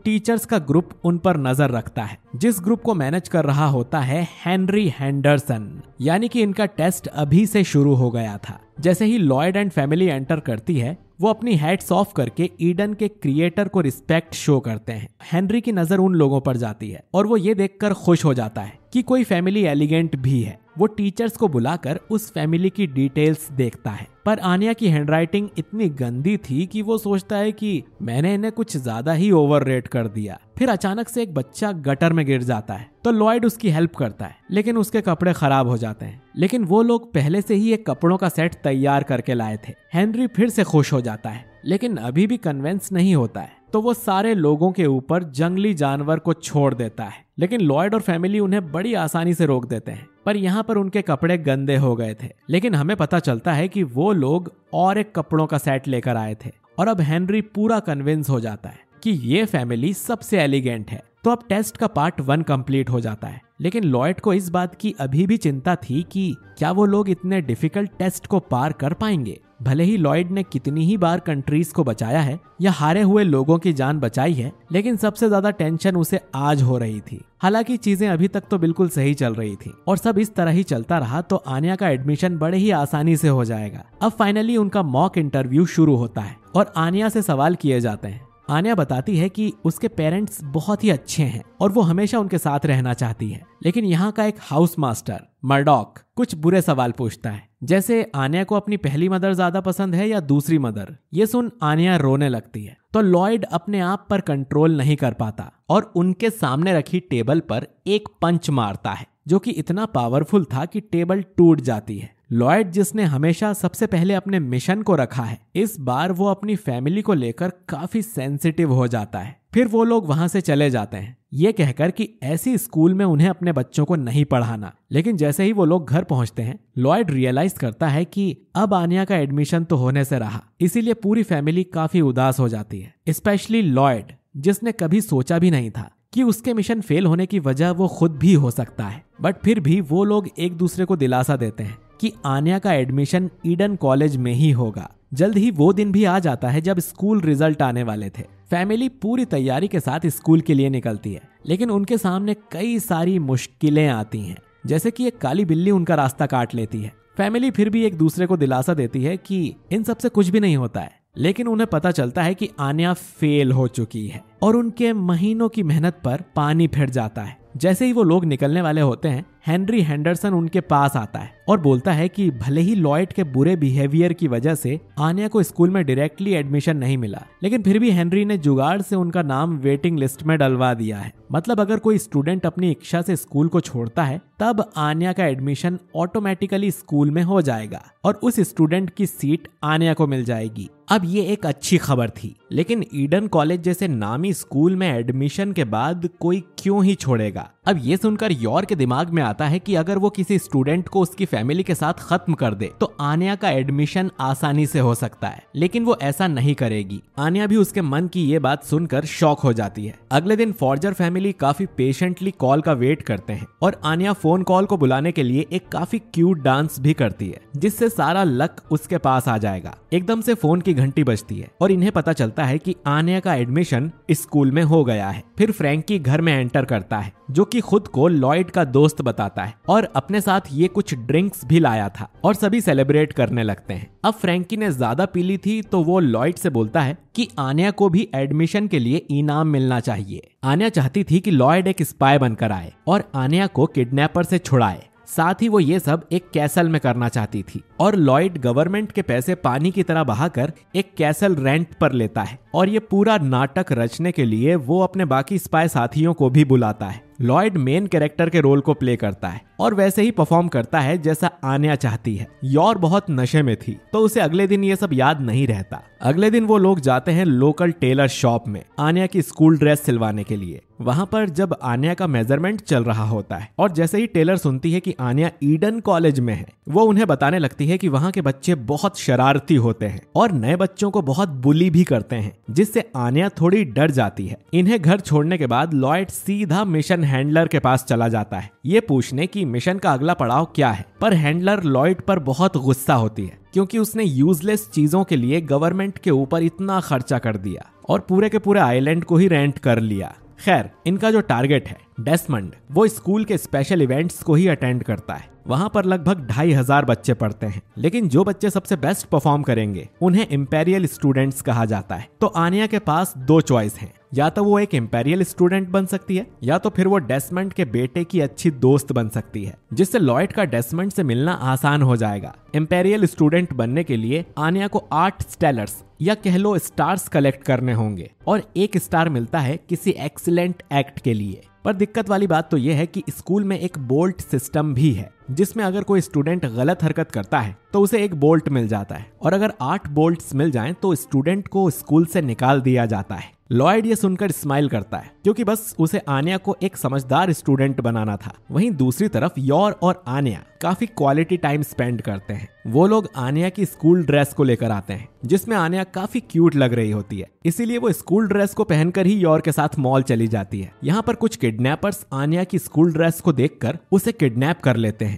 टीचर्स 0.04 0.46
का 0.46 0.58
ग्रुप 0.58 0.90
उन 1.04 1.18
पर 1.18 1.36
नज़र 1.38 1.70
रखता 1.70 2.02
है, 2.02 2.18
जिस 2.36 2.60
ग्रुप 2.60 2.82
को 2.82 2.94
मैनेज 2.94 3.28
कर 3.28 3.44
रहा 3.44 3.66
होता 3.66 4.00
है 4.00 4.26
हेनरी 4.44 4.88
हैंडरसन। 4.98 5.70
यानी 6.00 6.28
कि 6.28 6.42
इनका 6.42 6.66
टेस्ट 6.66 7.06
अभी 7.08 7.46
से 7.46 7.64
शुरू 7.64 7.94
हो 7.94 8.10
गया 8.10 8.38
था। 8.38 8.60
जैसे 8.80 9.04
ही 9.04 9.18
लॉयड 9.18 9.56
एंड 9.56 9.70
फैमिली 9.70 10.06
एंटर 10.06 10.40
करती 10.40 10.78
है 10.78 10.96
वो 11.20 11.28
अपनी 11.28 11.54
हेड्स 11.56 11.90
ऑफ़ 11.92 12.12
करके 12.12 12.50
ईडन 12.60 12.92
के 12.94 13.08
क्रिएटर 13.08 13.68
को 13.68 13.80
रिस्पेक्ट 13.80 14.34
शो 14.34 14.58
करते 14.60 14.92
हैं। 14.92 15.08
हेनरी 15.32 15.60
की 15.60 15.72
नज़र 15.72 15.98
उन 15.98 16.14
लोगों 16.14 16.40
पर 16.40 16.56
जाती 16.56 16.90
है 16.90 17.02
और 17.14 17.26
वो 17.26 17.36
ये 17.36 17.54
देखकर 17.54 17.92
खुश 17.94 18.24
हो 18.24 18.34
जाता 18.34 18.62
है 18.62 18.78
कि 18.92 19.02
कोई 19.02 19.24
फैमिली 19.24 19.64
एलिगेंट 19.64 20.16
भी 20.16 20.40
है। 20.42 20.58
वो 20.78 20.86
टीचर्स 20.86 21.36
को 21.36 21.48
बुलाकर 21.48 22.00
उस 22.10 22.30
फैमिली 22.32 22.70
की 22.70 22.86
डिटेल्स 22.86 23.50
देखता 23.52 23.90
है। 23.90 24.06
पर 24.26 24.38
आनिया 24.38 24.72
की 24.72 24.88
हैंडराइटिंग 24.88 25.48
इतनी 25.58 25.88
गंदी 25.88 26.36
थी 26.36 26.66
कि 26.66 26.82
वो 26.82 26.98
सोचता 26.98 27.36
है 27.36 27.52
कि 27.52 27.82
मैंने 28.02 28.34
इन्हें 28.34 28.52
कुछ 28.52 28.76
ज़्यादा 28.76 29.12
ही 29.12 29.30
ओवर 29.30 29.80
कर 29.82 30.08
दिया। 30.08 30.38
फिर 30.58 30.68
अचानक 30.68 31.08
से 31.08 31.22
एक 31.22 31.34
बच्चा 31.34 31.72
गटर 31.72 32.12
में 32.12 32.24
गिर 32.26 32.42
जाता 32.42 32.74
है। 32.74 32.88
तो 33.04 33.10
लॉयड 33.10 33.44
उसकी 33.44 33.70
हेल्प 33.70 33.94
करता 33.94 34.26
है, 34.26 34.36
लेकिन 34.50 34.78
उसके 34.78 35.00
कपड़े 35.00 35.32
खराब 35.32 35.68
हो 35.68 35.76
जाते 35.76 36.06
हैं। 36.06 36.22
लेकिन 36.36 36.64
वो 36.64 36.82
लोग 36.82 37.12
पहले 37.14 37.42
से 37.42 37.54
ही 37.54 37.72
एक 37.72 37.86
कपड़ों 37.86 38.16
का 38.16 38.28
सेट 38.28 38.54
तैयार 38.54 39.02
करके 39.02 39.34
लाए 39.34 39.58
थे। 39.68 39.74
हेनरी 39.94 40.26
फिर 40.26 40.48
से 40.48 40.64
खुश 40.64 40.92
हो 40.92 41.00
जाता 41.00 41.30
है, 41.30 41.44
लेकिन 41.64 41.96
अभी 41.96 42.26
भी 42.26 42.36
कन्वेंस 42.36 42.92
नहीं 42.92 43.14
होता 43.14 43.40
है। 43.40 43.56
तो 43.72 43.80
वो 43.80 43.94
सारे 43.94 44.34
लोगों 44.34 44.72
के 44.72 44.86
ऊपर 44.86 45.22
जंगली 45.22 45.74
जानवर 45.74 46.18
को 46.18 46.32
छोड़ 46.32 46.74
देता 46.74 47.04
है। 47.04 47.26
लेकिन 47.38 47.60
लॉयड 47.60 47.94
और 47.94 48.00
फैमिली 48.00 48.40
उन्हें 48.40 48.72
बड़ी 48.72 48.94
आसानी 48.94 49.34
से 49.34 49.46
रोक 49.46 49.66
देते 49.66 49.92
हैं। 49.92 50.08
पर 50.26 50.36
यहाँ 50.36 50.62
पर 50.62 50.76
उनके 50.76 51.02
कपड़े 51.02 51.38
गंदे 51.38 51.76
हो 51.76 51.96
गए 51.96 52.16
थे। 52.22 52.28
लेकिन 52.50 52.74
हमें 52.74 52.96
पता 52.96 53.18
चलता 53.18 53.52
है 53.52 53.68
कि 53.68 53.82
वो 53.82 54.12
लोग 54.12 54.52
और 54.72 54.98
एक 54.98 55.14
कपड़ों 55.14 55.46
का 55.46 55.58
सेट 55.58 55.88
लेकर 55.88 56.16
आए 56.16 56.36
थे। 56.46 56.50
और 56.78 56.88
अब 56.88 57.00
हेनरी 57.00 57.40
पूरा 57.40 57.80
कन्विंस 57.80 58.30
हो 58.30 58.40
जाता 58.40 58.68
है 58.68 58.78
कि 59.02 59.10
ये 59.10 59.44
फैमिली 59.44 59.94
सबसे 59.94 60.38
एलिगेंट 60.38 60.90
है। 60.90 61.02
तो 61.24 61.30
अब 61.30 61.38
टेस्ट 61.48 61.76
का 61.76 61.86
पार्ट 61.86 62.20
वन 62.20 62.42
कंप्लीट 62.42 62.90
हो 62.90 63.00
जाता 63.00 63.28
है। 63.28 63.40
लेकिन 63.60 63.84
लॉयड 63.84 64.20
को 64.20 64.34
इस 64.34 64.48
बात 64.48 64.74
की 64.74 64.94
अभी 65.00 65.26
भी 65.26 65.36
चिंता 65.36 65.76
थी 65.76 66.06
कि 66.12 66.36
क्या 66.58 66.72
वो 66.72 66.84
लोग 66.84 67.10
इतने 67.10 67.40
डिफ़िकल्ट 67.40 67.90
टेस्ट 67.98 68.26
को 68.26 68.40
पार 68.40 68.72
कर 68.72 68.92
पाएँगे? 68.92 69.40
भले 69.60 69.84
ही 69.84 69.96
लॉयड 69.96 70.30
ने 70.30 70.42
कितनी 70.42 70.84
ही 70.84 70.96
बार 70.96 71.20
कंट्रीज़ 71.20 71.72
को 71.72 71.84
बचाया 71.84 72.20
है 72.20 72.38
या 72.60 72.70
हारे 72.70 73.00
हुए 73.02 73.24
लोगों 73.24 73.58
की 73.58 73.72
जान 73.72 74.00
बचाई 74.00 74.32
है, 74.32 74.52
लेकिन 74.72 74.96
सबसे 74.96 75.28
ज़्यादा 75.28 75.50
टेंशन 75.50 75.96
उसे 75.96 76.20
आज 76.34 76.62
हो 76.62 76.78
रही 76.78 77.00
थी। 77.00 77.20
हालाँकि 77.42 77.76
चीज़ें 77.76 78.08
अभी 78.08 78.28
तक 78.28 78.44
तो 78.50 78.58
बिल्कुल 78.58 78.88
सही 78.88 79.14
चल 79.14 79.34
रही 79.34 79.56
थी 79.56 79.72
और 79.88 79.96
सब 79.96 80.18
इस 80.18 80.34
तरह 80.34 80.50
ही 80.50 80.62
चलता 80.64 80.98
रहा 80.98 81.20
तो 81.22 81.36
आनिया 81.36 81.76
का 81.76 81.88
एडमिशन 81.88 82.38
बड़े 82.38 82.58
ही 82.58 82.70
आसानी 82.72 83.16
से 83.16 83.28
हो 83.28 83.44
जाएगा। 83.44 83.84
अब 84.02 84.12
फाइनली 84.12 84.56
उनका 84.56 84.82
मॉक 84.84 85.18
इंटरव्यू 85.18 85.66
शुरू 85.66 85.96
होता 85.96 86.20
है 86.20 86.36
और 86.56 86.72
आनिया 86.76 87.08
से 87.08 87.22
सवाल 87.22 87.54
किए 87.54 87.80
जाते 87.80 88.08
हैं। 88.08 88.26
आनिया 88.50 88.74
बताती 88.74 89.16
है 89.16 89.28
कि 89.28 89.52
उसके 89.64 89.88
पेरेंट्स 89.88 90.42
बहुत 90.44 90.84
ही 90.84 90.90
अच्छे 90.90 91.22
हैं 91.22 91.42
और 91.60 91.72
वो 91.72 91.82
हमेशा 91.82 92.18
उनके 92.18 92.38
साथ 92.38 92.66
रहना 92.66 92.94
चाहती 92.94 93.30
है। 93.30 93.42
लेकिन 93.64 93.84
यहाँ 93.84 94.12
का 94.12 94.24
एक 94.24 94.36
हाउस 94.40 94.78
मास्टर 94.78 95.20
मर्डॉक, 95.44 95.98
कुछ 96.16 96.34
बुरे 96.34 96.62
सवाल 96.62 96.92
पूछता 96.92 97.30
है। 97.30 97.47
जैसे 97.62 98.10
आनिया 98.14 98.42
को 98.44 98.54
अपनी 98.54 98.76
पहली 98.76 99.08
मदर 99.08 99.32
ज़्यादा 99.32 99.60
पसंद 99.60 99.94
है 99.94 100.08
या 100.08 100.20
दूसरी 100.20 100.58
मदर? 100.58 100.94
ये 101.14 101.26
सुन 101.26 101.50
आनिया 101.62 101.96
रोने 101.96 102.28
लगती 102.28 102.64
है। 102.64 102.76
तो 102.92 103.00
लॉयड 103.00 103.44
अपने 103.44 103.80
आप 103.80 104.06
पर 104.10 104.20
कंट्रोल 104.20 104.76
नहीं 104.76 104.96
कर 104.96 105.12
पाता 105.12 105.50
और 105.70 105.92
उनके 105.96 106.30
सामने 106.30 106.76
रखी 106.78 107.00
टेबल 107.00 107.40
पर 107.40 107.66
एक 107.86 108.08
पंच 108.22 108.50
मारता 108.50 108.90
है, 108.90 109.06
जो 109.28 109.38
कि 109.38 109.50
इतना 109.50 109.86
पावरफुल 109.86 110.44
था 110.44 110.64
कि 110.64 110.80
टेबल 110.82 111.22
टूट 111.36 111.60
जाती 111.60 111.98
है। 111.98 112.16
लॉयड, 112.32 112.70
जिसने 112.70 113.04
हमेशा 113.04 113.52
सबसे 113.52 113.86
पहले 113.86 114.14
अपने 114.14 114.38
मिशन 114.40 114.82
को 114.82 114.94
रखा 114.94 115.22
है, 115.22 115.38
इस 115.54 115.78
बार 115.80 116.12
वो 116.12 116.26
अपनी 116.26 116.56
फैमिली 116.56 117.02
को 117.02 117.14
लेकर 117.14 117.52
काफ़ी 117.68 118.02
सेंसिटिव 118.02 118.72
हो 118.72 118.86
जाता 118.86 119.18
है। 119.18 119.36
फिर 119.54 119.66
वो 119.66 119.84
लोग 119.84 120.06
वहाँ 120.06 120.28
से 120.28 120.40
चले 120.40 120.70
जाते 120.70 120.96
हैं। 120.96 121.16
ये 121.32 121.52
कहकर 121.52 121.90
कि 121.90 122.18
ऐसी 122.22 122.58
स्कूल 122.58 122.94
में 122.94 123.04
उन्हें 123.04 123.28
अपने 123.28 123.52
बच्चों 123.52 123.84
को 123.84 123.96
नहीं 123.96 124.24
पढ़ाना। 124.24 124.74
लेकिन 124.92 125.16
जैसे 125.16 125.44
ही 125.44 125.52
वो 125.52 125.64
लोग 125.64 125.90
घर 125.90 126.04
पहुँचते 126.04 126.42
हैं, 126.42 126.60
लॉयड 126.78 127.10
रियलाइज़ 127.10 127.54
करता 127.54 127.88
है 127.88 128.04
कि 128.04 128.38
अब 128.54 128.74
आनिया 128.74 129.04
का 129.04 129.16
एडमिशन 129.16 129.64
तो 129.64 129.76
होने 129.76 130.04
से 130.04 130.18
रहा। 130.18 130.44
इसीलिए 130.60 130.94
पूरी 130.94 131.22
फैमिली 131.22 131.64
काफ़ी 131.64 132.00
उदास 132.00 132.40
हो 132.40 132.48
जाती 132.48 132.80
है। 132.80 132.94
स्पेशली 133.08 133.62
लॉयड, 133.62 134.04
जिसने 134.36 134.72
कभी 134.72 135.00
सोचा 135.00 135.38
भी 135.38 135.50
नहीं 135.50 135.70
था 135.70 135.90
कि 136.12 136.22
उसके 136.22 136.54
मिशन 136.54 136.80
फेल 136.80 137.06
होने 137.06 137.26
की 137.26 137.38
वजह 137.38 137.70
वो 137.70 137.88
खुद 137.88 138.12
भी 138.12 138.34
हो 138.34 138.50
सकता 138.50 138.84
है। 138.84 139.04
बट 139.20 139.36
फिर 139.44 139.60
भी 139.60 139.80
वो 139.80 140.04
लोग 140.04 140.28
एक 140.38 140.52
दूसरे 140.52 140.84
को 140.84 140.96
दिलासा 140.96 141.36
देते 141.36 141.62
हैं 141.62 141.78
कि 142.00 142.12
आन्या 142.26 142.58
का 142.58 142.72
एडमिशन 142.72 143.30
ईडन 143.46 143.76
कॉलेज 143.76 144.16
में 144.16 144.32
ही 144.32 144.50
होगा। 144.50 144.90
जल्द 145.12 145.36
ही 145.36 145.50
वो 145.50 145.72
दिन 145.72 145.92
भी 145.92 146.04
आ 146.04 146.18
जाता 146.18 146.48
है 146.48 146.60
जब 146.60 146.78
स्कूल 146.78 147.20
रिज़ल्ट 147.20 147.62
आने 147.62 147.82
वाले 147.82 148.08
थे। 148.10 148.22
फैमिली 148.50 148.88
पूरी 148.88 149.24
तैयारी 149.24 149.68
के 149.68 149.80
साथ 149.80 150.06
स्कूल 150.06 150.40
के 150.40 150.54
लिए 150.54 150.68
निकलती 150.70 151.12
है, 151.12 151.20
लेकिन 151.46 151.70
उनके 151.70 151.98
सामने 151.98 152.34
कई 152.52 152.78
सारी 152.78 153.18
मुश्किलें 153.18 153.86
आती 153.88 154.20
हैं, 154.20 154.36
जैसे 154.66 154.90
कि 154.90 155.06
एक 155.06 155.18
काली 155.18 155.44
बिल्ली 155.44 155.70
उनका 155.70 155.94
रास्ता 155.94 156.26
काट 156.26 156.54
लेती 156.54 156.82
है। 156.82 156.92
फैमिली 157.16 157.50
फिर 157.50 157.70
भी 157.70 157.84
एक 157.84 157.94
दूसरे 157.94 158.26
को 158.26 158.36
दिलासा 158.36 158.74
देती 158.74 159.02
है 159.02 159.16
कि 159.16 159.54
इन 159.72 159.82
सबसे 159.82 160.08
कुछ 160.08 160.28
भी 160.28 160.40
नहीं 160.40 160.56
होता 160.56 160.80
है, 160.80 160.90
लेकिन 161.16 161.48
उन्हें 161.48 161.66
पता 161.66 161.90
चलता 161.90 162.22
है 162.22 162.34
कि 162.34 162.48
आन्या 162.60 162.92
फेल 162.92 163.52
हो 163.52 163.66
चुकी 163.68 164.06
है, 164.06 164.22
और 164.42 164.56
उनके 164.56 164.92
महीनों 164.92 165.48
की 165.48 165.62
मेहनत 165.62 166.00
पर 166.04 166.22
पानी 166.36 166.66
फिर 166.68 166.90
जाता 166.90 167.22
है। 167.22 167.36
जैसे 167.56 167.86
ही 167.86 167.92
वो 167.92 168.02
लोग 168.02 168.24
निकलने 168.24 168.62
वाले 168.62 168.80
होते 168.80 169.08
हैं 169.08 169.24
हेनरी 169.46 169.80
हैंडरसन 169.82 170.34
उनके 170.34 170.60
पास 170.60 170.96
आता 170.96 171.18
है 171.18 171.30
और 171.48 171.60
बोलता 171.60 171.92
है 171.92 172.08
कि 172.08 172.30
भले 172.30 172.60
ही 172.60 172.74
लॉयड 172.74 173.12
के 173.12 173.24
बुरे 173.24 173.54
बिहेवियर 173.56 174.12
की 174.12 174.28
वजह 174.28 174.54
से 174.54 174.78
आनिया 174.98 175.28
को 175.28 175.42
स्कूल 175.42 175.70
में 175.70 175.84
डायरेक्टली 175.86 176.32
एडमिशन 176.32 176.76
नहीं 176.76 176.96
मिला, 176.98 177.22
लेकिन 177.42 177.62
फिर 177.62 177.78
भी 177.78 177.90
हेनरी 177.90 178.24
ने 178.24 178.38
जुगाड़ 178.38 178.80
से 178.82 178.96
उनका 178.96 179.22
नाम 179.22 179.56
वेटिंग 179.58 179.98
लिस्ट 179.98 180.22
में 180.22 180.36
डलवा 180.38 180.72
दिया 180.74 180.98
है। 180.98 181.12
मतलब 181.32 181.60
अगर 181.60 181.78
कोई 181.78 181.98
स्टूडेंट 181.98 182.46
अपनी 182.46 182.70
इच्छा 182.70 183.02
से 183.02 183.16
स्कूल 183.16 183.48
को 183.48 183.60
छोड़ता 183.60 184.04
है, 184.04 184.20
तब 184.40 184.64
आनिया 184.76 185.12
का 185.12 185.26
एडमिशन 185.26 185.78
ऑटोमेटिकली 185.96 186.70
स्कूल 186.70 187.10
में 187.10 187.22
हो 187.22 187.42
जाएगा 187.42 187.82
और 188.04 188.20
उस 188.22 188.40
स्टूडेंट 188.40 188.90
की 188.90 189.06
सीट 189.06 189.48
आनिया 189.64 189.94
को 189.94 190.06
मिल 190.06 190.24
जाएगी। 190.24 190.68
अब 190.90 191.02
ये 191.04 191.22
एक 191.22 191.46
अच्छी 191.46 191.78
खबर 191.78 192.10
थी, 192.10 192.34
लेकिन 192.52 192.84
ईडन 192.94 193.26
कॉलेज 193.26 193.62
जैसे 193.62 193.88
नामी 193.88 194.32
स्कूल 194.32 194.76
में 194.76 194.88
एडमिशन 194.88 195.52
के 195.52 195.64
बाद 195.64 196.08
कोई 196.20 196.42
क्यों 196.58 196.84
ही 196.84 196.94
छोड़ेगा? 196.94 197.50
अब 197.68 197.80
ये 197.84 197.96
सुनकर 197.96 198.32
यौर 198.32 198.64
के 198.64 198.74
दिमाग 198.74 199.10
में 199.10 199.22
आता 199.22 199.46
है 199.46 199.58
कि 199.58 199.74
अगर 199.74 199.98
वो 199.98 200.10
किसी 200.10 200.38
स्टूडेंट 200.38 200.86
को 200.88 201.00
उसकी 201.00 201.24
फैमिली 201.24 201.62
के 201.62 201.74
साथ 201.74 201.94
खत्म 202.00 202.34
कर 202.34 202.54
दे 202.54 202.70
तो 202.80 202.86
आनिया 203.00 203.34
का 203.34 203.50
एडमिशन 203.50 204.10
आसानी 204.20 204.66
से 204.66 204.78
हो 204.78 204.94
सकता 204.94 205.28
है। 205.28 205.42
लेकिन 205.56 205.84
वो 205.84 205.96
ऐसा 206.02 206.26
नहीं 206.26 206.54
करेगी। 206.54 207.00
आनिया 207.18 207.46
भी 207.46 207.56
उसके 207.56 207.82
मन 207.82 208.08
की 208.08 208.22
ये 208.22 208.38
बात 208.38 208.64
सुनकर 208.64 209.04
शौक 209.04 209.40
हो 209.40 209.52
जाती 209.52 209.84
है। 209.86 209.94
अगले 210.12 210.36
दिन 210.36 210.52
फॉर्जर 210.52 210.92
फैमिली 210.92 211.32
काफ़ी 211.32 211.66
पेशेंटली 211.76 212.30
कॉल 212.30 212.60
का 212.60 212.72
वेट 212.74 213.02
करते 213.02 213.32
हैं 213.32 213.46
और 213.62 213.80
आनिया 213.84 214.12
फ़ोन 214.12 214.42
कॉल 214.42 214.66
को 214.66 214.76
बुलाने 214.76 215.12
के 215.12 215.22
लिए 215.22 215.46
एक 215.52 215.68
काफ़ी 215.68 215.98
क्यूट 216.14 216.42
डांस 216.42 216.80
भी 216.80 216.92
करती 216.92 217.28
है, 217.28 217.40
जिससे 217.56 217.88
सारा 217.88 218.24
लक 218.24 218.62
उसके 218.70 218.98
पास 218.98 219.28
आ 219.28 219.36
जाएगा। 219.38 219.76
एकदम 219.92 220.20
से 220.20 220.34
फ़ोन 220.34 220.60
की 220.60 220.74
घंटी 220.74 221.04
बजती 221.04 221.38
है 221.38 221.50
और 221.60 221.72
इन्हें 221.72 221.92
पता 221.92 222.12
चलता 222.12 222.44
है 222.44 222.58
कि 222.58 222.76
आनिया 222.86 223.20
का 223.20 223.34
एडमिशन 223.34 223.92
स्कूल 224.12 224.52
में 224.52 224.62
हो 224.62 224.84
गया 224.84 225.10
है। 225.10 225.22
फिर 225.38 225.52
फ्रैंकी 225.52 225.98
घर 225.98 226.20
में 226.20 226.34
एंटर 226.34 226.64
करता 226.64 226.98
है। 226.98 227.17
जो 227.30 227.44
कि 227.44 227.60
खुद 227.60 227.88
को 227.88 228.06
लॉयड 228.08 228.50
का 228.50 228.64
दोस्त 228.66 229.02
बताता 229.02 229.44
है 229.44 229.54
और 229.68 229.88
अपने 229.96 230.20
साथ 230.20 230.40
ये 230.52 230.68
कुछ 230.68 230.94
ड्रिंक्स 230.96 231.44
भी 231.44 231.60
लाया 231.60 231.88
था 231.90 232.08
और 232.24 232.34
सभी 232.34 232.60
सेलिब्रेट 232.60 233.12
करने 233.12 233.42
लगते 233.42 233.74
हैं। 233.74 233.90
अब 234.04 234.14
फ्रैंकी 234.14 234.56
ने 234.56 234.70
ज़्यादा 234.70 235.06
पी 235.06 235.22
ली 235.22 235.36
थी 235.38 235.60
तो 235.62 235.82
वो 235.82 235.98
लॉयड 236.00 236.36
से 236.36 236.50
बोलता 236.50 236.80
है 236.80 236.96
कि 237.14 237.28
आन्या 237.38 237.70
को 237.70 237.88
भी 237.88 238.08
एडमिशन 238.14 238.68
के 238.68 238.78
लिए 238.78 239.06
इनाम 239.10 239.48
मिलना 239.48 239.80
चाहिए। 239.80 240.30
आन्या 240.44 240.68
चाहती 240.68 241.04
थी 241.04 241.20
कि 241.20 241.30
लॉयड 241.30 241.68
एक 241.68 241.82
स्पाई 241.82 242.18
बनकर 242.18 242.52
आए 242.52 242.72
और 242.88 243.10
आन्या 243.14 243.46
को 243.46 243.66
किडनैपर 243.66 244.24
से 244.24 244.38
छुड़ाए। 244.38 244.86
साथ 245.08 245.42
ही 245.42 245.48
वो 245.48 245.60
ये 245.60 245.78
सब 245.80 246.06
एक 246.12 246.30
कैसल 246.30 246.68
में 246.68 246.80
करना 246.80 247.08
चाहती 247.08 247.42
थी। 247.42 247.62
और 247.80 247.96
लॉयड 247.96 248.38
गवर्नमेंट 248.38 248.92
के 248.92 249.02
पैसे 249.02 249.34
पानी 249.36 249.70
की 249.70 249.82
तरह 249.82 250.04
बहाकर 250.04 250.52
एक 250.76 250.94
कैसल 250.96 251.34
रेंट 251.36 251.74
पर 251.80 251.92
लेता 251.92 252.22
है 252.22 252.38
और 252.54 252.68
ये 252.68 252.78
पूरा 252.80 253.16
नाटक 253.18 253.72
रचने 253.72 254.12
के 254.12 254.24
लिए 254.24 254.54
वो 254.56 254.80
अपने 254.82 255.04
बाकी 255.06 255.38
स्पाई 255.38 255.68
साथियों 255.68 256.14
को 256.14 256.30
भी 256.30 256.44
बुलाता 256.44 256.86
है। 256.86 257.06
लॉयड 257.20 257.56
मेन 257.56 257.86
कैरेक्टर 257.86 258.28
के 258.30 258.40
रोल 258.40 258.60
को 258.60 258.74
प्ले 258.74 258.94
करता 258.96 259.28
है 259.28 259.40
और 259.60 259.74
वैसे 259.74 260.02
ही 260.02 260.10
परफॉर्म 260.10 260.48
करता 260.48 260.80
है 260.80 260.96
जैसा 260.98 261.30
आन्या 261.44 261.74
चाहती 261.74 262.14
है। 262.16 262.26
योर 262.44 262.78
बहुत 262.78 263.06
नशे 263.10 263.42
में 263.42 263.54
थी 263.56 263.76
तो 263.92 263.98
उसे 263.98 264.20
अगले 264.20 264.46
दिन 264.46 264.64
ये 264.64 264.76
सब 264.76 264.92
याद 264.92 265.20
नहीं 265.20 265.46
रहता। 265.46 265.82
अगले 266.02 266.30
दिन 266.30 266.44
वो 266.44 266.58
लोग 266.58 266.80
जाते 266.80 267.12
हैं 267.12 267.24
लोकल 267.24 267.70
टेलर 267.70 268.08
शॉप 268.08 268.44
में, 268.48 268.62
आन्या 268.78 269.06
की 269.06 269.22
स्कूल 269.22 269.58
ड्रेस 269.58 269.80
सिलवाने 269.80 270.24
के 270.24 270.36
लिए। 270.36 270.60
वहाँ 270.80 271.06
पर 271.06 271.28
जब 271.30 271.56
आन्या 271.62 271.94
का 271.94 272.06
मेज़रमेंट 272.06 272.60
चल 272.60 272.84
रहा 272.84 273.04
होता 273.04 273.36
है 273.36 273.48
और 273.58 273.72
जैसे 273.72 273.98
ही 273.98 274.06
टेलर 274.06 274.36
सुनती 274.36 274.72
है 274.72 274.80
कि 274.80 274.94
आन्या 275.00 275.30
ईडन 275.42 275.80
कॉलेज 275.80 276.20
में 276.20 276.34
है, 276.34 276.46
वो 276.68 276.84
उन्हें 276.84 277.06
बताने 277.06 277.38
लगती 277.38 277.66
है 277.66 277.67
है 277.68 277.78
कि 277.78 277.88
वहाँ 277.88 278.10
के 278.12 278.20
बच्चे 278.20 278.54
बहुत 278.54 278.98
शरारती 278.98 279.54
होते 279.56 279.86
हैं 279.86 280.00
और 280.16 280.32
नए 280.32 280.56
बच्चों 280.56 280.90
को 280.90 281.02
बहुत 281.02 281.28
बुली 281.38 281.68
भी 281.70 281.84
करते 281.84 282.16
हैं, 282.16 282.32
जिससे 282.50 282.84
आनिया 282.96 283.28
थोड़ी 283.40 283.64
डर 283.64 283.90
जाती 283.90 284.26
है। 284.26 284.38
इन्हें 284.52 284.80
घर 284.80 285.00
छोड़ने 285.00 285.38
के 285.38 285.46
बाद 285.46 285.74
लॉयड 285.74 286.08
सीधा 286.08 286.64
मिशन 286.64 287.04
हैंडलर 287.04 287.48
के 287.48 287.58
पास 287.58 287.84
चला 287.84 288.08
जाता 288.08 288.38
है। 288.38 288.50
ये 288.66 288.80
पूछने 288.80 289.26
की 289.26 289.44
मिशन 289.44 289.78
का 289.78 289.92
अगला 289.92 290.14
पड़ाव 290.14 290.44
क्या 290.54 290.70
है? 290.70 290.84
पर 291.00 291.14
हैंडलर 291.14 291.62
लॉयड 291.62 292.00
पर 292.00 292.18
बहुत 292.18 292.56
गुस्सा 292.56 292.94
होती 292.94 293.24
है, 293.24 293.38
क्योंकि 293.52 293.78
उसने 293.78 294.04
यूजलेस 294.04 294.68
चीज़ों 294.68 295.04
के 295.04 295.16
लिए 295.16 295.40
गवर्नमेंट 295.40 295.98
के 295.98 296.10
ऊपर 296.10 296.42
इतना 296.42 296.80
खर्चा 296.80 297.18
कर 297.18 297.36
दिया 297.36 297.70
और 297.88 298.00
पूरे 298.00 298.28
के 298.28 298.38
पूरे 298.38 298.60
आइलैंड 298.60 299.04
को 299.04 299.16
ही 299.16 299.28
रेंट 299.28 299.58
कर 299.58 299.80
लिया। 299.80 300.14
खैर, 300.40 300.70
इनका 300.86 301.10
जो 301.10 301.20
टारगेट 301.20 301.68
है, 301.68 301.76
डेस्मंड, 302.00 302.52
वो 302.72 302.86
स्कूल 302.88 303.24
के 303.24 303.38
स्पेशल 303.38 303.82
इवेंट्स 303.82 304.22
को 304.22 304.34
ही 304.34 304.46
अटेंड 304.48 304.82
करता 304.82 305.14
है। 305.14 305.28
वहाँ 305.48 305.70
पर 305.74 305.84
लगभग 305.84 306.26
ढाई 306.26 306.52
हज़ार 306.52 306.84
बच्चे 306.84 307.14
पढ़ते 307.14 307.46
हैं। 307.46 307.62
लेकिन 307.78 308.08
जो 308.08 308.24
बच्चे 308.24 308.50
सबसे 308.50 308.76
बेस्ट 308.76 309.06
परफॉर्म 309.06 309.42
करेंगे, 309.42 309.88
उन्हें 310.02 310.26
इम्पेरियल 310.28 310.86
स्टूडेंट्स 310.86 311.40
कहा 311.42 311.64
जाता 311.64 311.94
है। 311.94 312.08
तो 312.20 312.26
आनिया 312.26 312.66
के 312.66 312.78
पास 312.78 313.14
दो 313.18 313.40
चॉइस 313.40 313.74
हैं। 313.74 313.92
या 314.14 314.28
तो 314.30 314.44
वो 314.44 314.58
एक 314.58 314.74
इम्पेरियल 314.74 315.22
स्टूडेंट 315.22 315.68
बन 315.68 315.86
सकती 315.86 316.16
है, 316.16 316.26
या 316.42 316.58
तो 316.58 316.70
फिर 316.70 316.88
वो 316.88 316.98
डेस्मंड 316.98 317.52
के 317.52 317.64
बेटे 317.64 318.04
की 318.04 318.20
अच्छी 318.20 318.50
दोस्त 318.50 318.92
बन 318.92 319.08
सकती 319.08 319.44
है, 319.44 319.56
जिससे 319.72 319.98
लॉयड 319.98 320.32
का 320.32 320.44
डेस्मंड 320.44 320.92
से 320.92 321.02
मिलना 321.02 321.32
आसान 321.32 321.82
हो 321.82 321.96
जाएगा। 321.96 322.34
इम्पेरियल 322.54 323.04
स्टूडेंट 323.06 323.52
बनने 323.52 323.84
के 323.84 323.96
लिए 323.96 324.24
आनिया 324.38 324.66
को 324.66 324.86
आठ 324.92 325.22
स्टेलर्स 325.22 325.82
या 326.02 326.14
कह 326.14 326.36
लो 326.36 326.56
स्टार्स 326.58 327.08
कलेक्ट 327.08 327.42
करने 327.42 327.72
होंगे, 327.72 328.10
और 328.26 328.42
एक 328.56 328.78
स्टार 328.78 329.08
मिलता 329.08 329.38
है 329.38 329.58
किसी 329.68 329.90
एक्सीलेंट 329.90 330.62
एक्ट 330.72 330.98
के 330.98 331.14
लिए। 331.14 331.42
पर 331.64 331.72
दिक्कत 331.72 332.08
वाली 332.10 332.26
बात 332.26 332.50
तो 332.50 332.56
यह 332.56 332.76
है 332.76 332.86
कि 332.86 333.02
स्कूल 333.10 333.44
में 333.44 333.58
एक 333.58 333.78
बोल्ट 333.78 334.20
सिस्टम 334.20 334.74
भी 334.74 334.92
है। 334.92 335.10
जिसमें 335.30 335.64
अगर 335.64 335.82
कोई 335.82 336.00
स्टूडेंट 336.00 336.46
गलत 336.46 336.82
हरकत 336.82 337.10
करता 337.10 337.40
है 337.40 337.56
तो 337.72 337.80
उसे 337.80 338.04
एक 338.04 338.14
बोल्ट 338.14 338.48
मिल 338.48 338.68
जाता 338.68 338.94
है। 338.94 339.10
और 339.22 339.34
अगर 339.34 339.52
आठ 339.62 339.88
बोल्ट 339.88 340.22
मिल 340.34 340.50
जाए 340.50 340.72
तो 340.72 340.94
स्टूडेंट 340.94 341.48
को 341.48 341.68
स्कूल 341.70 342.06
से 342.06 342.20
निकाल 342.22 342.60
दिया 342.60 342.86
जाता 342.86 343.14
है। 343.14 343.36
लॉयड 343.52 343.86
ये 343.86 343.96
सुनकर 343.96 344.30
स्माइल 344.30 344.68
करता 344.68 344.96
है, 344.96 345.10
क्योंकि 345.24 345.44
बस 345.44 345.74
उसे 345.78 346.00
आनिया 346.08 346.36
को 346.36 346.56
एक 346.62 346.76
समझदार 346.76 347.32
स्टूडेंट 347.32 347.80
बनाना 347.80 348.16
था। 348.16 348.32
वहीं 348.50 348.70
दूसरी 348.70 349.08
तरफ़ 349.08 349.38
योर 349.38 349.72
और 349.72 350.02
आनिया 350.08 350.42
काफ़ी 350.62 350.86
क्वालिटी 350.88 351.36
टाइम 351.36 351.62
स्पेंड 351.62 352.00
करते 352.02 352.34
हैं। 352.34 352.48
वो 352.66 352.86
लोग 352.86 353.08
आनिया 353.16 353.48
की 353.48 353.64
स्कूल 353.64 354.04
ड्रेस 354.04 354.32
को 354.32 354.44
लेकर 354.44 354.70
आते 354.70 354.92
हैं, 354.92 355.08
जिसमें 355.24 355.56
आनिया 355.56 355.84
काफ़ी 355.84 356.20
क्यूट 356.20 356.56
लग 356.56 356.74
रही 356.74 356.90
होती 356.90 357.18
है। 357.18 357.30
इसीलिए 357.44 357.78
वो 357.78 357.92
स्कूल 357.92 358.28
ड्रेस 358.28 358.54
को 358.54 358.64
पहनकर 358.64 359.06
ही 359.06 359.14
योर 359.14 359.40
के 359.40 359.52
साथ 359.52 359.78
मॉल 359.78 360.02
चली 360.02 360.28
जाती 360.28 360.60
है। 360.60 360.72
यहाँ 360.84 361.02
पर 361.02 361.14
कुछ 361.14 361.36
किडनैपर्स 361.36 362.04
आनिया 362.12 362.44
की 362.44 362.58
स्कूल 362.58 362.92
ड्रेस 362.92 363.20
को 363.20 363.32
देखकर 363.32 363.78
उसे 363.92 364.12
किडनैप 364.12 364.60
कर 364.60 364.76
लेते 364.76 365.04
हैं। 365.04 365.17